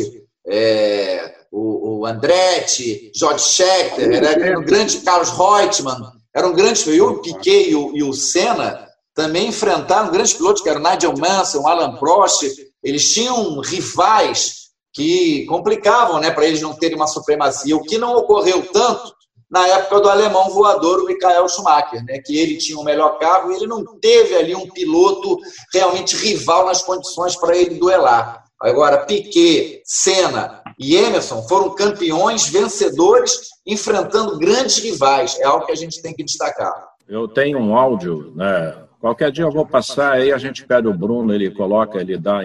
[0.47, 7.21] é, o, o Andretti, George Scheckter, era o grande Carlos Reutemann, eram grandes, e o
[7.21, 11.97] Piquet e o, e o Senna também enfrentaram grandes pilotos, que eram Nigel Mansell, Alan
[11.97, 12.43] Prost,
[12.83, 18.17] eles tinham rivais que complicavam né, para eles não terem uma supremacia, o que não
[18.17, 19.15] ocorreu tanto
[19.51, 23.53] na época do alemão voador, o Michael Schumacher, né, que ele tinha o melhor carro
[23.53, 25.39] e ele não teve ali um piloto
[25.73, 28.45] realmente rival nas condições para ele duelar.
[28.61, 35.39] Agora, Piquet, Senna e Emerson foram campeões vencedores enfrentando grandes rivais.
[35.39, 36.73] É algo que a gente tem que destacar.
[37.07, 40.95] Eu tenho um áudio né, Qualquer dia eu vou passar aí, a gente pede o
[40.95, 42.41] Bruno, ele coloca, ele dá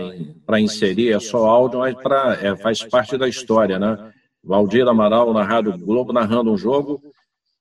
[0.46, 4.12] para inserir, é só áudio, mas pra, é, faz parte da história, né?
[4.44, 7.02] Valdir Amaral na Rádio Globo narrando um jogo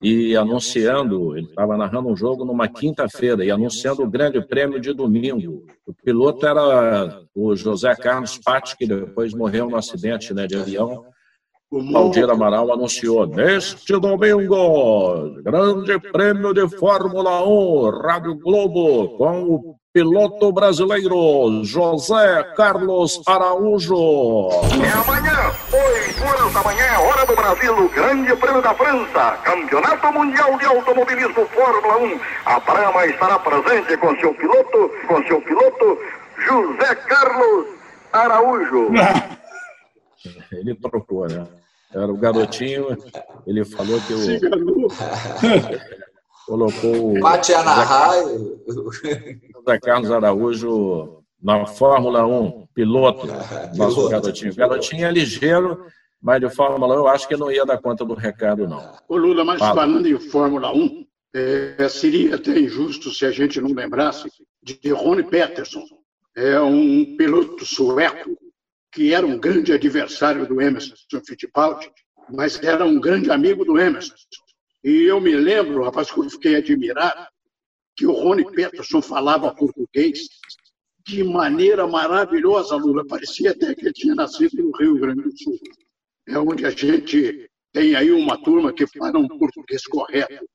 [0.02, 4.92] e anunciando, ele estava narrando um jogo numa quinta-feira e anunciando o grande prêmio de
[4.92, 5.64] domingo.
[5.86, 11.04] O piloto era o José Carlos Patti, que depois morreu no acidente né, de avião.
[11.70, 19.76] O Valdir Amaral anunciou neste domingo, Grande Prêmio de Fórmula 1, Rádio Globo, com o
[19.92, 24.48] piloto brasileiro José Carlos Araújo.
[24.82, 30.56] É amanhã, 8 horas da manhã, hora do Brasil, Grande Prêmio da França, Campeonato Mundial
[30.56, 32.20] de Automobilismo Fórmula 1.
[32.46, 35.98] A Brahma estará presente com seu piloto, com seu piloto
[36.46, 37.66] José Carlos
[38.10, 38.88] Araújo.
[40.50, 41.46] Ele trocou, né?
[41.92, 42.96] Era o garotinho,
[43.46, 44.18] ele falou que o.
[46.46, 47.20] colocou o.
[47.20, 47.52] Bate
[49.54, 53.26] José Carlos Araújo na Fórmula 1, piloto,
[53.76, 54.52] nosso garotinho.
[54.52, 55.86] O garotinho é ligeiro,
[56.20, 58.82] mas de Fórmula 1 eu acho que não ia dar conta do recado, não.
[59.08, 59.74] Ô Lula, mas Fala.
[59.74, 64.28] falando em Fórmula 1, é, seria até injusto se a gente não lembrasse
[64.62, 65.84] de Rony Peterson.
[66.36, 68.36] É um piloto sueco
[68.92, 70.94] que era um grande adversário do Emerson
[71.26, 71.90] Fittipaldi,
[72.30, 74.14] mas era um grande amigo do Emerson.
[74.84, 77.26] E eu me lembro, rapaz, eu fiquei admirado,
[77.96, 80.20] que o Rony Peterson falava português
[81.04, 83.04] de maneira maravilhosa, Lula.
[83.06, 85.58] Parecia até que ele tinha nascido no Rio Grande do Sul.
[86.26, 90.46] É onde a gente tem aí uma turma que fala um português correto.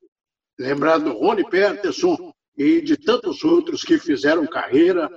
[0.58, 5.10] Lembrar do Rony Peterson e de tantos outros que fizeram carreira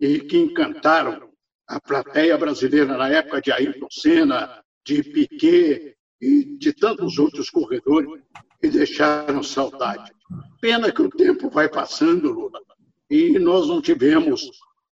[0.00, 1.33] e que encantaram
[1.66, 8.08] a plateia brasileira na época de Ayrton Senna, de Piquet e de tantos outros corredores
[8.60, 10.12] que deixaram saudade.
[10.60, 12.60] Pena que o tempo vai passando, Lula,
[13.10, 14.50] e nós não tivemos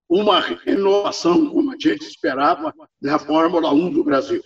[0.09, 4.43] uma renovação, como a gente esperava, na Fórmula 1 do Brasil.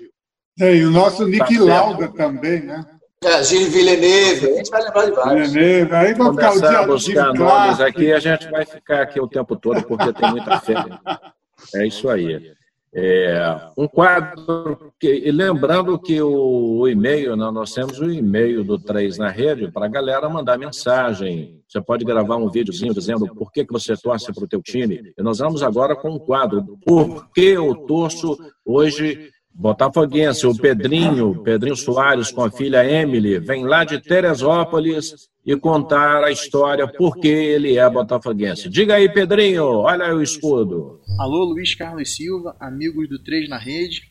[0.60, 2.84] É, e o nosso Nick tá Lauda também, né?
[3.24, 5.52] É, Gilles Villeneuve, a gente vai lembrar de vários.
[5.52, 9.20] Villeneuve, aí vamos ficar o dia a buscar nomes aqui, a gente vai ficar aqui
[9.20, 10.74] o tempo todo, porque tem muita fé.
[11.74, 12.54] É isso aí.
[12.98, 18.78] É, um quadro, que, lembrando que o, o e-mail, né, nós temos o e-mail do
[18.78, 21.62] 3 na rede para a galera mandar mensagem.
[21.68, 25.12] Você pode gravar um videozinho dizendo por que, que você torce para o teu time.
[25.18, 31.42] E nós vamos agora com um quadro, por que eu torço hoje Botafoguense, o Pedrinho,
[31.42, 37.16] Pedrinho Soares com a filha Emily, vem lá de Teresópolis e contar a história por
[37.16, 38.68] que ele é botafoguense.
[38.68, 41.00] Diga aí, Pedrinho, olha aí o escudo.
[41.18, 44.02] Alô, Luiz Carlos Silva, amigos do Três na Rede.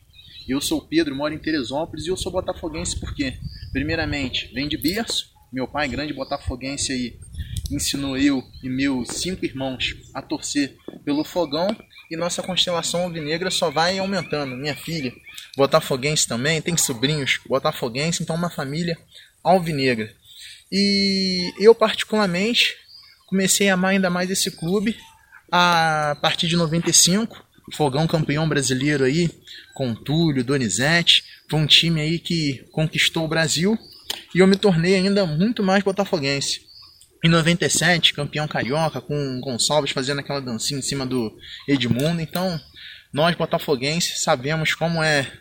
[0.49, 3.35] Eu sou o Pedro, moro em Teresópolis e eu sou botafoguense porque,
[3.71, 5.27] primeiramente, vem de berço.
[5.53, 7.19] Meu pai, grande botafoguense aí,
[7.71, 11.67] ensinou eu e meus cinco irmãos a torcer pelo fogão
[12.09, 14.55] e nossa constelação alvinegra só vai aumentando.
[14.55, 15.13] Minha filha,
[15.55, 18.97] botafoguense também, tem sobrinhos botafoguense, então uma família
[19.43, 20.13] alvinegra.
[20.71, 22.75] E eu particularmente
[23.27, 24.97] comecei a amar ainda mais esse clube
[25.51, 29.29] a partir de 95, Fogão campeão brasileiro aí,
[29.73, 33.77] com Túlio, Donizete, foi um time aí que conquistou o Brasil
[34.33, 36.61] e eu me tornei ainda muito mais botafoguense.
[37.23, 41.35] Em 97, campeão carioca, com Gonçalves fazendo aquela dancinha em cima do
[41.67, 42.21] Edmundo.
[42.21, 42.59] Então,
[43.11, 45.31] nós botafoguenses sabemos como é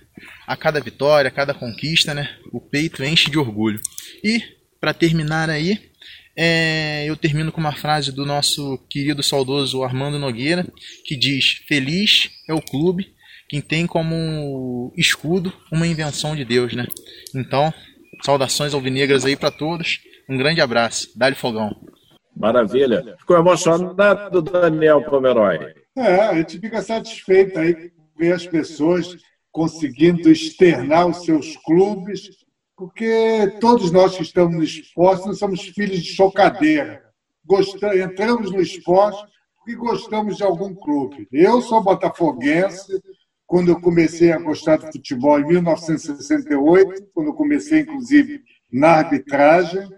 [0.47, 2.37] a cada vitória, a cada conquista, né?
[2.53, 3.81] O peito enche de orgulho.
[4.23, 4.43] E,
[4.81, 5.91] para terminar aí,
[6.37, 10.67] é, eu termino com uma frase do nosso querido saudoso Armando Nogueira,
[11.05, 13.15] que diz: Feliz é o clube
[13.49, 16.87] que tem como escudo uma invenção de Deus, né?
[17.35, 17.73] Então,
[18.23, 20.01] saudações alvinegras aí para todos.
[20.29, 21.09] Um grande abraço.
[21.15, 21.71] Dá-lhe fogão.
[22.37, 23.15] Maravilha.
[23.19, 25.75] Ficou emocionado, Daniel Pomeroy.
[25.97, 29.17] É, a gente fica satisfeito aí ver as pessoas
[29.55, 32.29] conseguindo externar os seus clubes,
[32.77, 37.05] porque todos nós que estamos no esporte nós somos filhos de chocadeira.
[38.03, 39.25] Entramos no esporte
[39.57, 41.29] porque gostamos de algum clube.
[41.31, 43.01] Eu sou botafoguense,
[43.47, 49.89] quando eu comecei a gostar de futebol em 1968, quando eu comecei, inclusive, na arbitragem,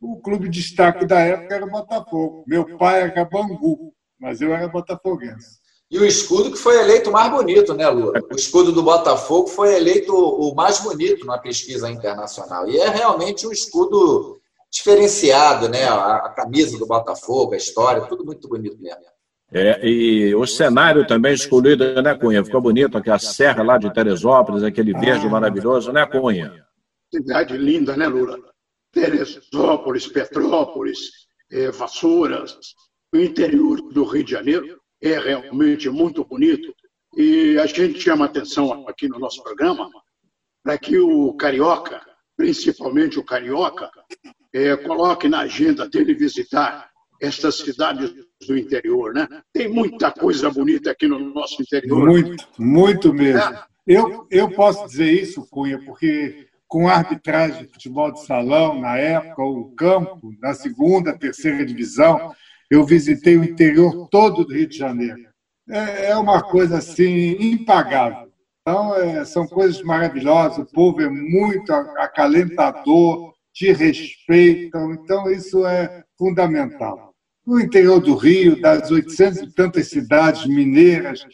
[0.00, 2.44] o clube de destaque da época era o Botafogo.
[2.46, 5.63] Meu pai era Bangu, mas eu era botafoguense.
[5.94, 8.20] E o escudo que foi eleito mais bonito, né, Lula?
[8.28, 12.68] O escudo do Botafogo foi eleito o mais bonito na pesquisa internacional.
[12.68, 15.84] E é realmente um escudo diferenciado, né?
[15.84, 19.04] A, camisa do Botafogo, a história, tudo muito bonito mesmo.
[19.52, 22.44] É, e o cenário também escolhido, né, Cunha?
[22.44, 26.66] Ficou bonito aqui, a serra lá de Teresópolis, aquele verde maravilhoso, né, Cunha?
[27.14, 28.36] Cidade linda, né, Lula?
[28.90, 30.98] Teresópolis, Petrópolis,
[31.52, 32.58] é, Vassouras,
[33.14, 36.74] o interior do Rio de Janeiro é realmente muito bonito.
[37.16, 39.88] E a gente chama atenção aqui no nosso programa
[40.62, 42.00] para que o carioca,
[42.36, 43.90] principalmente o carioca,
[44.52, 46.90] é, coloque na agenda dele visitar
[47.20, 48.12] estas cidades
[48.46, 49.28] do interior, né?
[49.52, 52.06] Tem muita coisa bonita aqui no nosso interior.
[52.06, 53.40] Muito, muito mesmo.
[53.40, 53.64] É.
[53.86, 59.42] Eu, eu posso dizer isso, Cunha, porque com arbitragem de futebol de salão, na época,
[59.42, 62.34] o campo, na segunda, terceira divisão.
[62.74, 65.16] Eu visitei o interior todo do Rio de Janeiro.
[65.70, 68.28] É, é uma coisa assim impagável.
[68.60, 70.58] Então, é, são coisas maravilhosas.
[70.58, 74.92] O povo é muito acalentador, te respeitam.
[74.92, 77.14] Então, isso é fundamental.
[77.46, 81.24] No interior do Rio, das 800 e tantas cidades mineiras,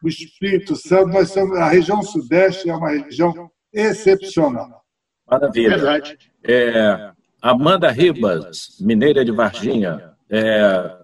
[0.00, 4.84] o Espírito Santo, nós somos, a região Sudeste é uma região excepcional.
[5.28, 5.70] Maravilha.
[5.70, 6.18] Verdade.
[6.46, 7.10] É,
[7.42, 10.96] Amanda Ribas, mineira de Varginha, é,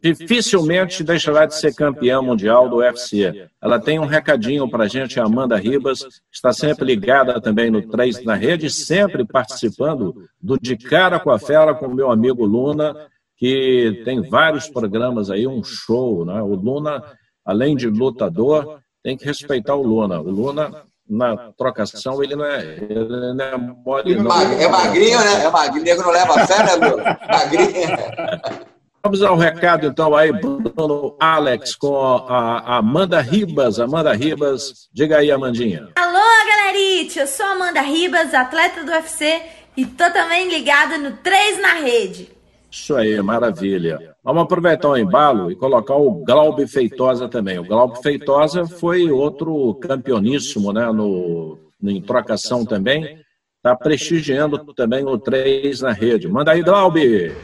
[0.00, 3.48] dificilmente deixará de ser campeã mundial do UFC.
[3.60, 7.82] Ela tem um recadinho para a gente, a Amanda Ribas, está sempre ligada também no
[7.88, 12.44] Três na Rede, sempre participando do De Cara com a Fera com o meu amigo
[12.44, 12.94] Luna,
[13.36, 16.24] que tem vários programas aí, um show.
[16.24, 16.40] Né?
[16.40, 17.02] O Luna,
[17.44, 20.20] além de lutador, tem que respeitar o Luna.
[20.20, 24.30] O Luna na trocação, ele não é, ele não é mole, não.
[24.60, 25.44] É magrinho, né?
[25.44, 27.02] É magrinho, nego não leva fé, né, Bruno?
[27.02, 28.66] Magrinho.
[29.04, 33.78] Vamos ao recado, então, aí, Bruno Alex, com a Amanda Ribas.
[33.78, 35.90] Amanda Ribas, diga aí, Amandinha.
[35.94, 37.20] Alô, galerite!
[37.20, 39.40] Eu sou Amanda Ribas, atleta do UFC,
[39.76, 42.30] e tô também ligada no 3 na Rede.
[42.68, 44.15] Isso aí, maravilha.
[44.26, 47.60] Vamos aproveitar o embalo e colocar o Glaube Feitosa também.
[47.60, 53.20] O Glaube Feitosa foi outro campeoníssimo né, no, em trocação também.
[53.58, 56.26] Está prestigiando também o 3 na rede.
[56.26, 57.36] Manda aí, Glaube!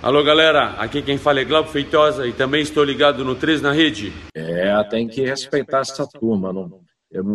[0.00, 3.72] Alô, galera, aqui quem fala é Glauco Feitosa e também estou ligado no 3 na
[3.72, 4.12] rede.
[4.32, 6.52] É, tem que respeitar essa turma.
[6.52, 6.80] Não?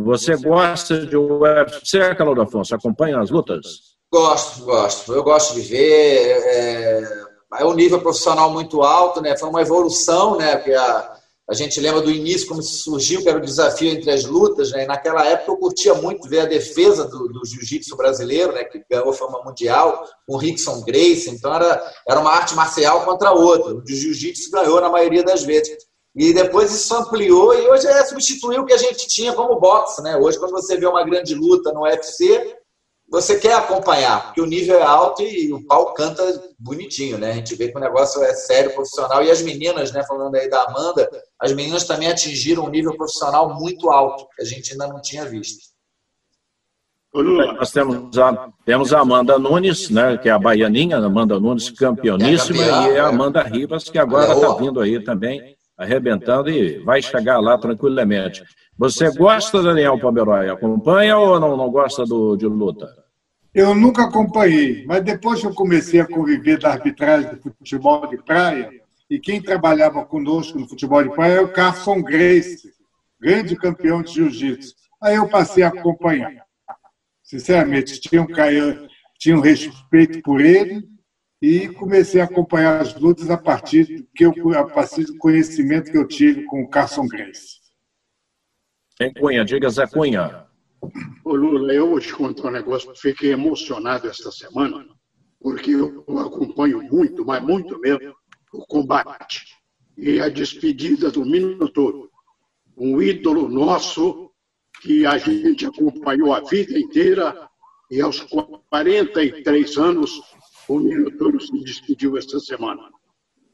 [0.06, 2.74] Você gosta de UFC, Calor Afonso?
[2.74, 3.66] Acompanha as lutas?
[4.10, 5.14] Gosto, gosto.
[5.14, 6.38] Eu gosto de ver.
[6.46, 7.25] É,
[7.60, 9.38] é um nível profissional muito alto, né?
[9.38, 10.56] Foi uma evolução, né?
[10.56, 11.16] Porque a,
[11.50, 14.84] a gente lembra do início, como surgiu, que era o desafio entre as lutas, né?
[14.84, 18.64] E naquela época eu curtia muito ver a defesa do, do jiu-jitsu brasileiro, né?
[18.64, 21.30] Que ganhou fama mundial, com o Rickson Grace.
[21.30, 23.76] Então era, era uma arte marcial contra outra.
[23.76, 25.78] O jiu-jitsu ganhou na maioria das vezes.
[26.16, 30.02] E depois isso ampliou e hoje é substituir o que a gente tinha como boxe,
[30.02, 30.16] né?
[30.16, 32.56] Hoje, quando você vê uma grande luta no UFC,
[33.08, 36.24] você quer acompanhar, porque o nível é alto e o pau canta
[36.60, 37.32] bonitinho, né?
[37.32, 39.24] A gente vê que o negócio é sério, profissional.
[39.24, 43.54] E as meninas, né, falando aí da Amanda, as meninas também atingiram um nível profissional
[43.54, 45.76] muito alto, que a gente ainda não tinha visto.
[47.14, 52.62] Nós temos a, temos a Amanda Nunes, né, que é a baianinha, Amanda Nunes, campeoníssima,
[52.62, 53.48] é campeã, e a Amanda é.
[53.48, 58.44] Ribas, que agora está vindo aí também, arrebentando e vai chegar lá tranquilamente.
[58.78, 60.50] Você gosta, Daniel Pomeroy?
[60.50, 62.88] Acompanha ou não, não gosta do, de luta?
[63.54, 68.18] Eu nunca acompanhei, mas depois que eu comecei a conviver da arbitragem do futebol de
[68.18, 68.70] praia,
[69.10, 72.74] e quem trabalhava conosco no futebol de praia é o Carson Grace,
[73.20, 74.76] grande campeão de jiu-jitsu.
[75.02, 76.34] Aí eu passei a acompanhar.
[77.24, 78.28] Sinceramente, tinha um,
[79.18, 80.84] tinha um respeito por ele
[81.46, 85.92] e comecei a acompanhar as lutas a partir do, que eu, a partir do conhecimento
[85.92, 87.60] que eu tive com o Carson Grace.
[89.00, 90.48] Em Cunha, diga Zé Cunha.
[91.24, 94.88] Ô Lula, eu vou te contar um negócio, fiquei emocionado esta semana,
[95.40, 98.16] porque eu acompanho muito, mas muito mesmo,
[98.52, 99.46] o combate
[99.96, 102.10] e a despedida do Minotouro.
[102.76, 104.32] Um ídolo nosso
[104.82, 107.48] que a gente acompanhou a vida inteira
[107.92, 110.20] e aos 43 anos
[110.68, 112.82] o Minotouro se despediu esta semana.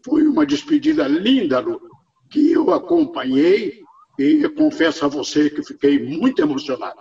[0.03, 1.80] Foi uma despedida linda, Lula,
[2.30, 3.82] que eu acompanhei
[4.18, 6.99] e confesso a você que fiquei muito emocionado.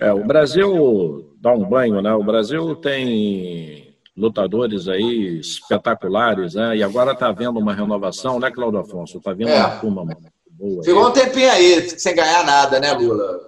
[0.00, 2.12] É, o Brasil dá um banho, né?
[2.14, 6.76] O Brasil tem lutadores aí espetaculares, né?
[6.76, 9.18] E agora está havendo uma renovação, né, Claudio Afonso?
[9.18, 9.58] Está vindo é.
[9.58, 10.04] uma turma
[10.50, 10.82] boa.
[10.82, 13.40] Ficou um tempinho aí, sem ganhar nada, né, Lula?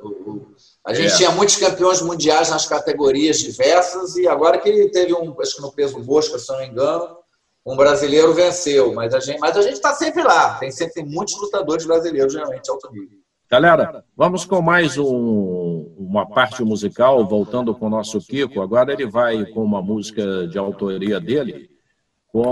[0.86, 1.16] A gente é.
[1.16, 5.62] tinha muitos campeões mundiais nas categorias diversas e agora que ele teve um, acho que
[5.62, 7.18] no peso mosca, se não me engano,
[7.66, 10.54] um brasileiro venceu, mas a gente mas a gente está sempre lá.
[10.58, 13.18] Tem sempre tem muitos lutadores brasileiros realmente alto nível.
[13.50, 18.60] Galera, vamos com mais um, uma parte musical, voltando com o nosso Kiko.
[18.60, 21.68] Agora ele vai com uma música de autoria dele,
[22.28, 22.44] com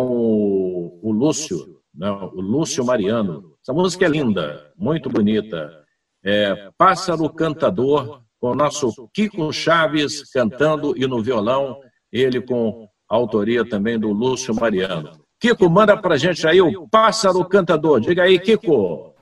[1.03, 2.11] o, Lúcio, né?
[2.11, 3.55] o Lúcio Mariano.
[3.63, 5.85] Essa música é linda, muito bonita.
[6.25, 11.81] É Pássaro Cantador, com o nosso Kiko Chaves cantando e no violão,
[12.13, 15.13] ele com autoria também do Lúcio Mariano.
[15.41, 18.01] Kiko, manda pra gente aí o Pássaro Cantador.
[18.01, 19.14] Diga aí, Kiko.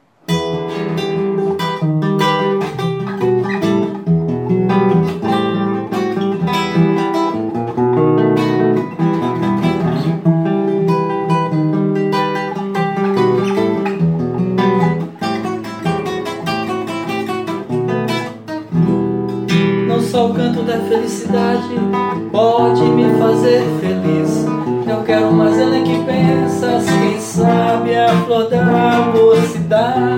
[21.33, 24.47] Felicidade pode me fazer feliz.
[24.87, 30.13] Eu quero mais além que pensas, quem sabe a flor da mocidade.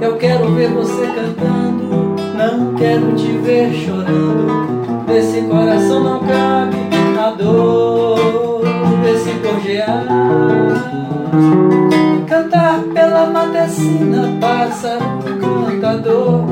[0.00, 4.68] Eu quero ver você cantando, não quero te ver chorando.
[5.06, 6.76] Nesse coração não cabe
[7.18, 8.62] a dor
[9.02, 10.04] desse gorjear.
[12.28, 16.44] Cantar pela matecina, pássaro cantador,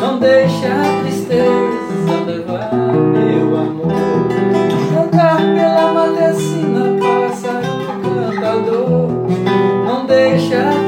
[0.00, 3.92] não deixa a tristeza levar meu amor.
[4.94, 7.66] Cantar pela matecina, pássaro
[8.02, 9.08] cantador.
[9.86, 10.79] Não deixa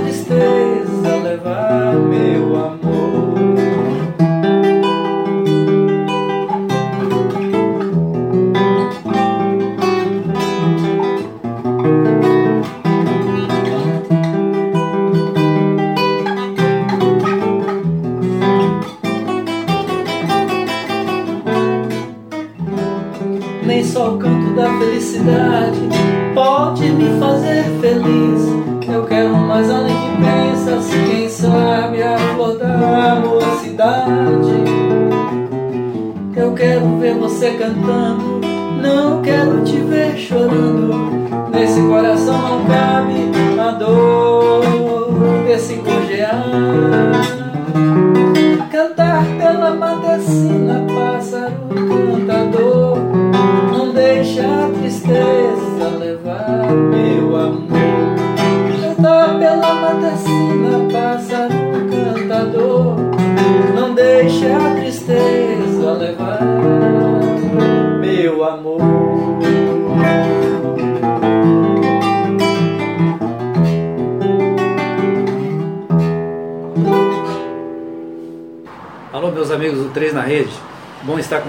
[37.71, 38.22] ver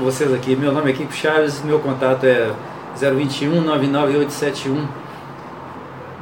[0.03, 0.53] com vocês aqui.
[0.53, 2.53] Meu nome é Kiko Chaves, meu contato é
[2.97, 4.85] 021 99871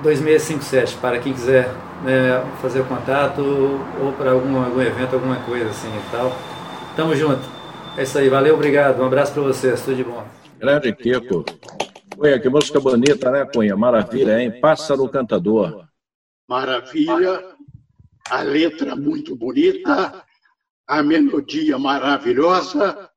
[0.04, 1.68] 2657 para quem quiser
[2.04, 6.32] né, fazer contato ou para algum, algum evento, alguma coisa assim e tal.
[6.96, 7.42] Tamo junto.
[7.98, 9.02] É isso aí, valeu, obrigado.
[9.02, 10.24] Um abraço para vocês, tudo de bom.
[10.60, 11.44] Grande Kiko.
[12.16, 13.76] Cunha, que música bonita, né, Cunha?
[13.76, 14.62] Maravilha, hein?
[14.62, 15.86] Pássaro Cantador.
[16.48, 17.56] Maravilha,
[18.30, 20.24] a letra muito bonita,
[20.88, 23.11] a melodia maravilhosa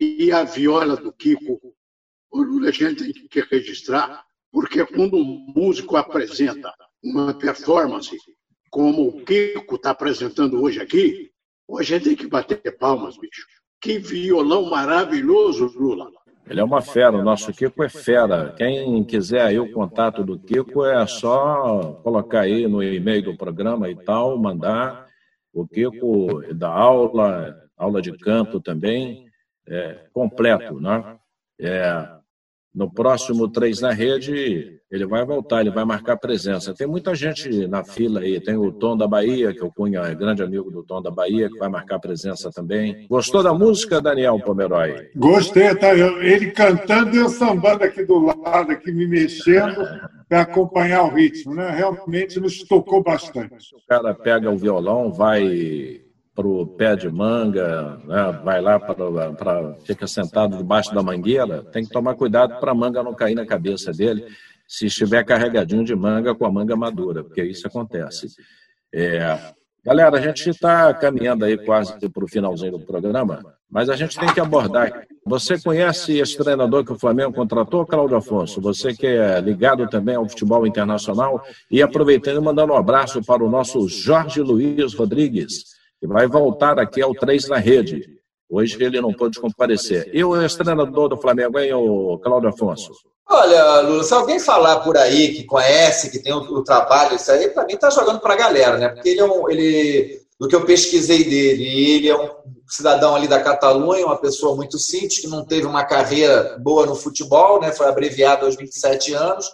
[0.00, 1.60] e a viola do Kiko.
[2.30, 6.72] O Lula a gente tem que registrar, porque quando um músico apresenta
[7.02, 8.16] uma performance
[8.70, 11.30] como o Kiko está apresentando hoje aqui,
[11.78, 13.46] a gente tem que bater palmas, bicho.
[13.80, 16.10] Que violão maravilhoso, Lula.
[16.48, 18.54] Ele é uma fera, o nosso Kiko é fera.
[18.56, 23.90] Quem quiser aí o contato do Kiko é só colocar aí no e-mail do programa
[23.90, 25.06] e tal, mandar.
[25.52, 29.25] O Kiko dá aula, aula de canto também,
[29.68, 31.16] é, completo, né?
[31.60, 32.08] É,
[32.76, 36.74] no próximo Três na Rede, ele vai voltar, ele vai marcar presença.
[36.74, 38.38] Tem muita gente na fila aí.
[38.38, 41.48] Tem o Tom da Bahia, que o Cunha é grande amigo do Tom da Bahia,
[41.48, 43.06] que vai marcar presença também.
[43.08, 45.08] Gostou da música, Daniel Pomeroy?
[45.16, 45.94] Gostei, tá?
[45.94, 49.82] ele cantando e eu sambando aqui do lado, aqui me mexendo
[50.28, 51.70] para acompanhar o ritmo, né?
[51.70, 53.74] Realmente nos tocou bastante.
[53.74, 56.05] O cara pega o violão, vai
[56.36, 58.40] para o pé de manga, né?
[58.44, 59.74] vai lá para.
[59.84, 63.46] fica sentado debaixo da mangueira, tem que tomar cuidado para a manga não cair na
[63.46, 64.26] cabeça dele,
[64.68, 68.28] se estiver carregadinho de manga com a manga madura, porque isso acontece.
[68.92, 69.38] É,
[69.82, 74.18] galera, a gente está caminhando aí quase para o finalzinho do programa, mas a gente
[74.18, 75.06] tem que abordar.
[75.24, 78.60] Você conhece esse treinador que o Flamengo contratou, Cláudio Afonso?
[78.60, 83.48] Você que é ligado também ao futebol internacional e aproveitando mandando um abraço para o
[83.48, 85.75] nosso Jorge Luiz Rodrigues
[86.06, 88.16] que vai voltar aqui ao Três na Rede.
[88.48, 90.08] Hoje ele não pôde comparecer.
[90.12, 92.92] E o ex-treinador do Flamengo, hein, o Cláudio Afonso?
[93.28, 97.30] Olha, Lula, se alguém falar por aí que conhece, que tem o, o trabalho, isso
[97.32, 98.88] aí, para mim está jogando para a galera, né?
[98.90, 99.50] Porque ele é um.
[99.50, 102.30] Ele, do que eu pesquisei dele, ele é um
[102.68, 106.94] cidadão ali da Catalunha, uma pessoa muito simples, que não teve uma carreira boa no
[106.94, 107.72] futebol, né?
[107.72, 109.50] Foi abreviado aos 27 anos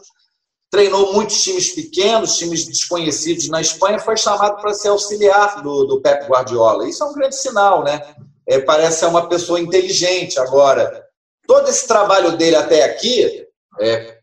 [0.73, 6.01] treinou muitos times pequenos, times desconhecidos na Espanha, foi chamado para ser auxiliar do, do
[6.01, 6.89] Pep Guardiola.
[6.89, 8.03] Isso é um grande sinal, né?
[8.49, 11.05] É, parece ser uma pessoa inteligente agora.
[11.47, 13.47] Todo esse trabalho dele até aqui
[13.81, 14.19] é,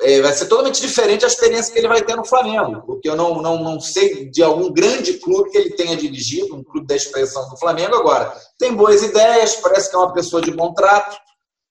[0.00, 3.14] é, vai ser totalmente diferente da experiência que ele vai ter no Flamengo, porque eu
[3.14, 6.96] não, não, não sei de algum grande clube que ele tenha dirigido, um clube da
[6.96, 8.34] expressão do Flamengo agora.
[8.58, 11.14] Tem boas ideias, parece que é uma pessoa de bom trato.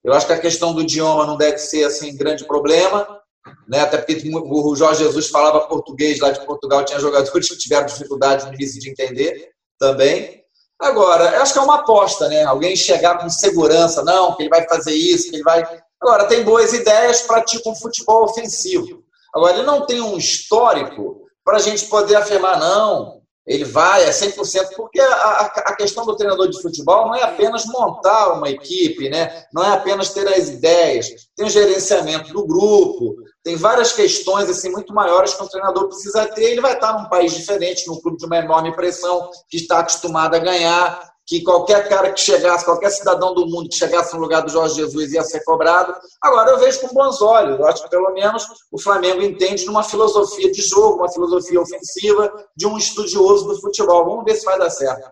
[0.03, 3.22] Eu acho que a questão do idioma não deve ser assim grande problema
[3.67, 3.81] né?
[3.81, 8.45] até porque o Jorge Jesus falava português lá de Portugal, tinha jogadores que tiveram dificuldade
[8.45, 10.43] no de entender também.
[10.79, 12.43] Agora, eu acho que é uma aposta, né?
[12.43, 15.63] Alguém chegar com segurança, não, que ele vai fazer isso, que ele vai.
[16.01, 19.03] Agora, tem boas ideias, pratica um futebol ofensivo.
[19.33, 24.09] Agora, ele não tem um histórico para a gente poder afirmar, não, ele vai, é
[24.09, 29.09] 100%, porque a, a, questão do treinador de futebol não é apenas montar uma equipe,
[29.09, 29.45] né?
[29.53, 34.71] não é apenas ter as ideias, tem o gerenciamento do grupo, tem várias questões assim
[34.71, 36.51] muito maiores que um treinador precisa ter.
[36.51, 40.35] Ele vai estar num país diferente, num clube de uma enorme pressão, que está acostumado
[40.35, 44.43] a ganhar, que qualquer cara que chegasse, qualquer cidadão do mundo que chegasse no lugar
[44.43, 45.93] do Jorge Jesus ia ser cobrado.
[46.21, 47.59] Agora eu vejo com bons olhos.
[47.59, 52.31] Eu acho que pelo menos o Flamengo entende numa filosofia de jogo, uma filosofia ofensiva
[52.55, 54.05] de um estudioso do futebol.
[54.05, 55.09] Vamos ver se vai dar certo.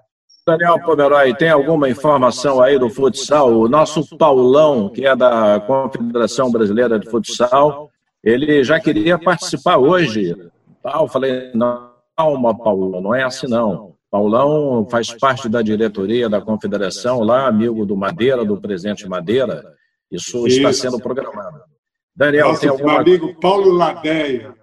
[0.48, 3.52] Daniel Pomeroy, tem alguma informação aí do futsal?
[3.52, 7.92] O nosso Paulão, que é da Confederação Brasileira de Futsal,
[8.24, 10.36] ele já queria participar hoje.
[10.84, 13.96] Tal, falei, não, calma, Paulo, não é assim não.
[14.10, 19.64] Paulão faz parte da diretoria da confederação lá, amigo do Madeira, do presidente Madeira.
[20.12, 20.58] Isso, Isso.
[20.58, 21.62] está sendo programado.
[22.14, 23.00] Daniel, Nossa, tem alguma...
[23.00, 24.54] amigo Paulo Ladeia.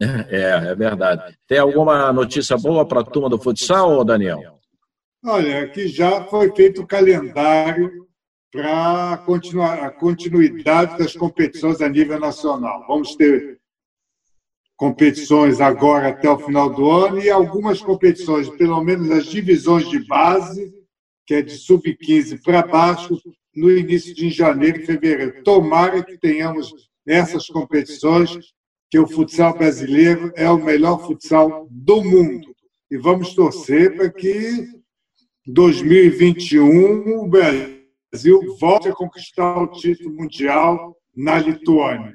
[0.00, 1.36] É, é verdade.
[1.46, 4.58] Tem alguma notícia boa para a turma do futsal, Daniel?
[5.24, 8.04] Olha, aqui já foi feito o calendário
[8.54, 12.84] para a continuidade das competições a nível nacional.
[12.86, 13.58] Vamos ter
[14.76, 20.06] competições agora até o final do ano e algumas competições, pelo menos as divisões de
[20.06, 20.72] base,
[21.26, 23.20] que é de sub-15 para baixo,
[23.52, 25.42] no início de janeiro e fevereiro.
[25.42, 26.72] Tomara que tenhamos
[27.04, 28.38] essas competições,
[28.88, 32.54] que o futsal brasileiro é o melhor futsal do mundo.
[32.88, 34.68] E vamos torcer para que
[35.44, 37.83] 2021 o Brasil
[38.14, 42.14] Brasil volte a conquistar o título mundial na Lituânia.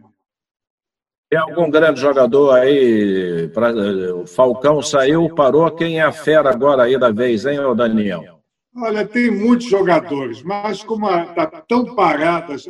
[1.29, 3.49] Tem algum grande jogador aí?
[3.49, 3.73] Pra,
[4.15, 5.69] o Falcão saiu, parou.
[5.75, 8.41] Quem é a fera agora aí da vez, hein, Daniel?
[8.73, 12.65] Olha, tem muitos jogadores, mas como está tão paradas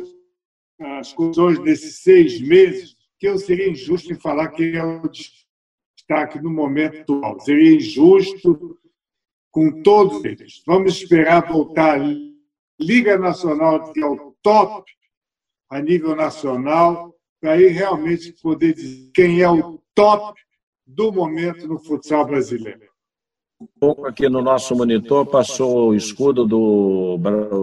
[0.80, 6.40] as condições desses seis meses, que eu seria injusto em falar que é o destaque
[6.42, 7.38] no momento atual.
[7.38, 8.76] Seria injusto
[9.52, 10.62] com todos eles.
[10.66, 12.29] Vamos esperar voltar a
[12.80, 14.90] Liga Nacional, que é o top
[15.68, 20.40] a nível nacional, para aí realmente poder dizer quem é o top
[20.86, 22.90] do momento no futsal brasileiro.
[23.60, 27.18] Um pouco aqui no nosso monitor passou o escudo do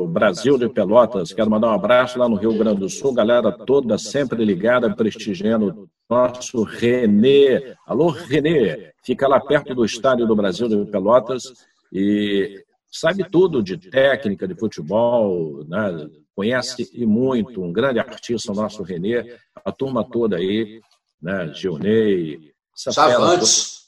[0.08, 1.34] Brasil de Pelotas.
[1.34, 5.90] Quero mandar um abraço lá no Rio Grande do Sul, galera toda sempre ligada, prestigiando
[6.08, 7.76] nosso Renê.
[7.86, 11.52] Alô, Renê, fica lá perto do estádio do Brasil de Pelotas
[11.92, 16.10] e sabe tudo de técnica de futebol, né?
[16.36, 19.36] conhece e muito, um grande artista, o nosso Renê,
[19.66, 20.80] a turma toda aí,
[21.20, 21.52] né?
[21.52, 23.88] Gilney, Chavantes.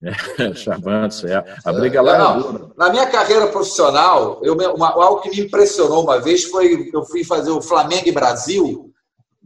[0.00, 1.44] É, Chavantes, é.
[1.64, 6.04] A briga lá é não, Na minha carreira profissional, eu, uma, algo que me impressionou
[6.04, 8.92] uma vez foi eu fui fazer o Flamengo e Brasil,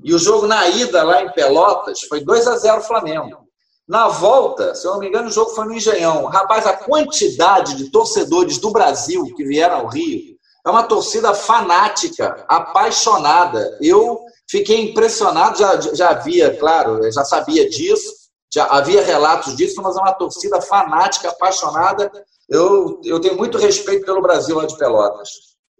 [0.05, 3.42] e o jogo na ida lá em Pelotas foi 2 a 0 Flamengo.
[3.89, 6.27] Na volta, se eu não me engano, o jogo foi no Engenhão.
[6.27, 12.45] Rapaz, a quantidade de torcedores do Brasil que vieram ao Rio é uma torcida fanática,
[12.49, 13.77] apaixonada.
[13.81, 18.13] Eu fiquei impressionado, já, já havia, claro, já sabia disso,
[18.53, 22.11] já havia relatos disso, mas é uma torcida fanática, apaixonada.
[22.49, 25.29] Eu, eu tenho muito respeito pelo Brasil lá de Pelotas.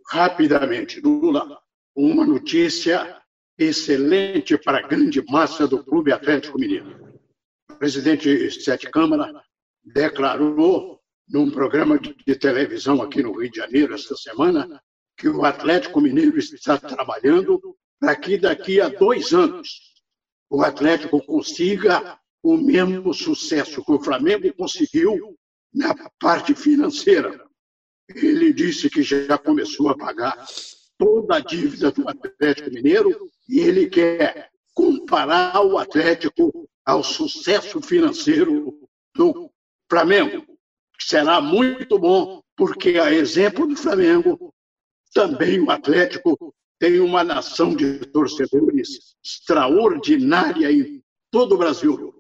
[0.09, 1.47] Rapidamente, Lula,
[1.95, 3.17] uma notícia
[3.59, 7.02] excelente para a grande massa do Clube Atlético Mineiro.
[7.83, 9.43] Presidente Sete Câmara
[9.83, 14.81] declarou num programa de televisão aqui no Rio de Janeiro esta semana
[15.17, 17.61] que o Atlético Mineiro está trabalhando
[17.99, 19.97] para que daqui a dois anos
[20.49, 25.37] o Atlético consiga o mesmo sucesso que o Flamengo conseguiu
[25.75, 27.45] na parte financeira.
[28.09, 30.47] Ele disse que já começou a pagar
[30.97, 38.79] toda a dívida do Atlético Mineiro e ele quer comparar o Atlético ao sucesso financeiro
[39.15, 39.51] do
[39.91, 40.45] Flamengo.
[41.01, 44.53] Será muito bom, porque, a exemplo do Flamengo,
[45.13, 52.13] também o Atlético tem uma nação de torcedores extraordinária em todo o Brasil.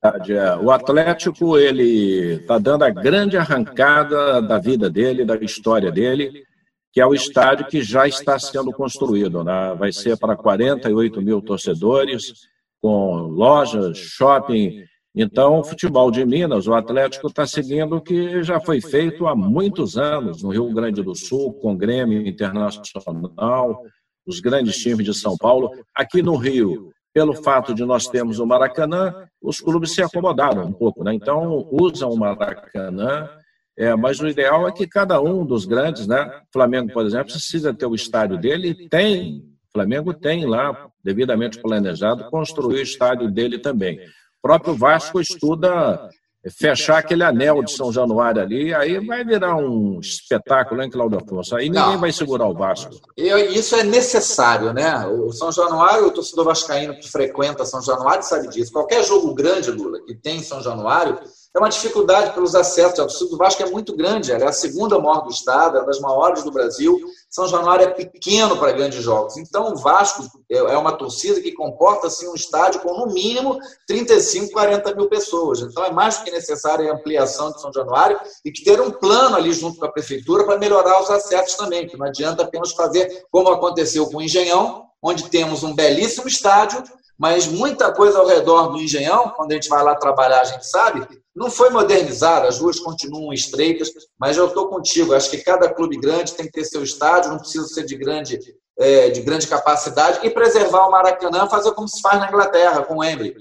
[0.00, 0.56] É.
[0.56, 6.44] O Atlético ele está dando a grande arrancada da vida dele, da história dele,
[6.92, 9.42] que é o estádio que já está sendo construído.
[9.42, 9.74] Né?
[9.76, 12.48] Vai ser para 48 mil torcedores,
[12.80, 14.84] com lojas, shopping.
[15.14, 19.34] Então, o futebol de Minas, o Atlético está seguindo o que já foi feito há
[19.34, 23.82] muitos anos no Rio Grande do Sul, com Grêmio Internacional,
[24.26, 25.70] os grandes times de São Paulo.
[25.94, 29.12] Aqui no Rio, pelo fato de nós termos o Maracanã,
[29.42, 31.14] os clubes se acomodaram um pouco, né?
[31.14, 33.28] Então, usam o Maracanã,
[33.76, 36.30] é, mas o ideal é que cada um dos grandes, né?
[36.52, 42.28] Flamengo, por exemplo, precisa ter o estádio dele e tem, Flamengo tem lá, devidamente planejado,
[42.30, 43.98] construir o estádio dele também.
[43.98, 46.10] O próprio Vasco estuda
[46.56, 51.56] fechar aquele anel de São Januário ali, aí vai virar um espetáculo, hein, Cláudio Afonso?
[51.56, 51.98] Aí ninguém Não.
[51.98, 52.94] vai segurar o Vasco.
[53.16, 55.06] isso é necessário, né?
[55.06, 58.70] O São Januário, o torcedor vascaíno que frequenta São Januário sabe disso.
[58.70, 61.18] Qualquer jogo grande, Lula, que tem em São Januário,
[61.54, 62.98] é uma dificuldade pelos acessos.
[62.98, 65.80] A torcida do Vasco é muito grande, ela é a segunda maior do estado, é
[65.80, 66.98] uma das maiores do Brasil.
[67.30, 69.36] São Januário é pequeno para grandes jogos.
[69.36, 74.52] Então, o Vasco é uma torcida que comporta assim, um estádio com, no mínimo, 35,
[74.52, 75.60] 40 mil pessoas.
[75.60, 78.90] Então, é mais do que necessária a ampliação de São Januário e que ter um
[78.90, 82.72] plano ali junto com a prefeitura para melhorar os acessos também, que não adianta apenas
[82.72, 86.82] fazer como aconteceu com o Engenhão, onde temos um belíssimo estádio,
[87.18, 90.64] mas muita coisa ao redor do Engenhão, quando a gente vai lá trabalhar, a gente
[90.64, 91.04] sabe,
[91.34, 95.12] não foi modernizado, as ruas continuam estreitas, mas eu estou contigo.
[95.12, 98.38] Acho que cada clube grande tem que ter seu estádio, não precisa ser de grande,
[98.78, 102.94] é, de grande capacidade, e preservar o Maracanã, fazer como se faz na Inglaterra, com
[102.94, 103.34] o Wembley.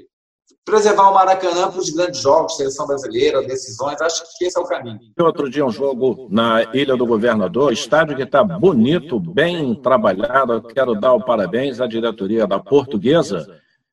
[0.65, 4.65] Preservar o Maracanã para os grandes jogos, seleção brasileira, decisões, acho que esse é o
[4.65, 4.99] caminho.
[5.19, 10.61] Outro dia, um jogo na Ilha do Governador, estádio que está bonito, bem trabalhado.
[10.63, 13.47] Quero dar o parabéns à diretoria da Portuguesa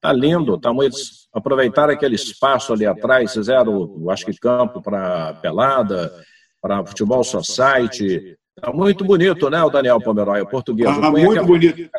[0.05, 0.99] Está lindo, está muito.
[1.33, 6.13] Aproveitar aquele espaço ali atrás, fizeram, acho que campo para pelada,
[6.61, 8.37] para futebol society.
[8.55, 10.95] Está muito bonito, né, o Daniel Pomeroy, o português.
[10.95, 11.91] Está muito bonito.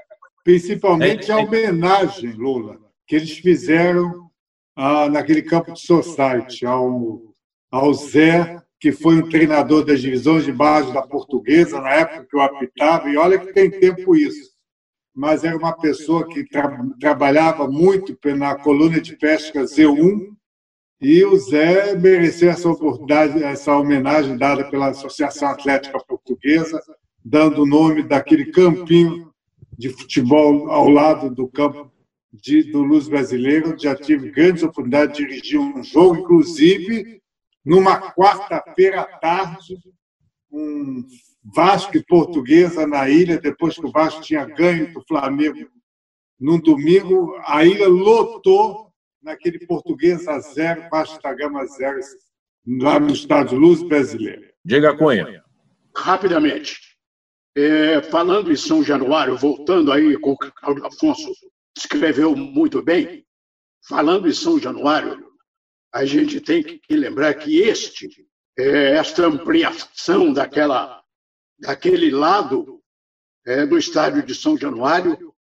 [0.43, 2.77] Principalmente a homenagem, Lula,
[3.07, 4.29] que eles fizeram
[4.77, 7.23] ah, naquele campo de society, ao,
[7.71, 12.37] ao Zé, que foi um treinador das divisões de base da portuguesa, na época que
[12.37, 14.54] eu apitava, e olha que tem tempo isso
[15.15, 20.35] mas era uma pessoa que tra trabalhava muito na coluna de pesca Z1
[20.99, 26.81] E o Zé mereceu essa oportunidade, essa homenagem dada pela Associação Atlética Portuguesa,
[27.23, 29.31] dando o nome daquele campinho
[29.77, 31.89] de futebol ao lado do campo
[32.33, 33.75] de, do Luz Brasileiro.
[33.79, 37.21] Já tive grandes oportunidades de dirigir um jogo, inclusive
[37.63, 39.79] numa quarta-feira à tarde,
[40.51, 41.03] um
[41.53, 45.69] Vasco e Portuguesa na ilha, depois que o Vasco tinha ganho do Flamengo
[46.39, 48.91] num domingo, a ilha lotou
[49.21, 51.99] naquele português a zero, Vasco da Gama zero,
[52.67, 54.49] lá no estádio Luz Brasileiro.
[54.63, 55.43] Diga, Cunha.
[55.95, 56.79] Rapidamente.
[57.57, 61.31] É, falando em São Januário, voltando aí com o Cláudio Afonso,
[61.77, 63.25] escreveu muito bem.
[63.87, 65.25] Falando em São Januário,
[65.93, 68.09] a gente tem que lembrar que este,
[68.57, 70.94] é, esta ampliação daquela,
[71.59, 72.81] daquele lado
[73.45, 75.33] é, do estádio de São Januário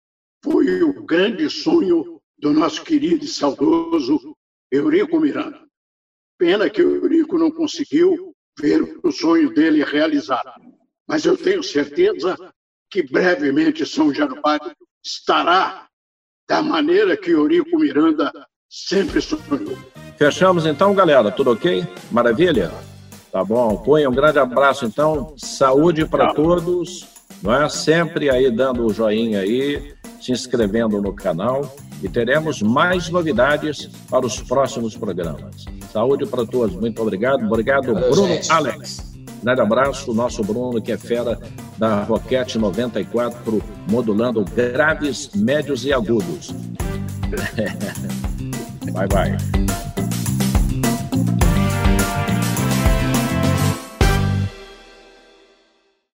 [0.42, 4.36] foi o grande sonho do nosso querido e saudoso
[4.70, 5.60] Eurico Miranda.
[6.38, 10.50] Pena que o Eurico não conseguiu ver o sonho dele realizado.
[11.06, 12.36] Mas eu tenho certeza
[12.90, 15.88] que brevemente São Januário estará
[16.48, 18.32] da maneira que Eurico Miranda
[18.68, 19.78] sempre sonhou.
[20.18, 21.30] Fechamos então, galera.
[21.30, 21.84] Tudo ok?
[22.10, 22.91] Maravilha?
[23.32, 23.76] Tá bom.
[23.78, 25.32] Põe um grande abraço então.
[25.38, 27.06] Saúde para todos.
[27.42, 27.68] Não é?
[27.68, 34.26] Sempre aí dando o joinha aí, se inscrevendo no canal e teremos mais novidades para
[34.26, 35.64] os próximos programas.
[35.92, 37.44] Saúde para todos, muito obrigado.
[37.46, 38.38] Obrigado, Bruno.
[38.50, 39.12] Alex.
[39.42, 41.36] Grande abraço, o nosso Bruno, que é fera
[41.76, 43.60] da Roquete 94,
[43.90, 46.52] modulando graves, médios e agudos.
[48.92, 49.81] bye, bye.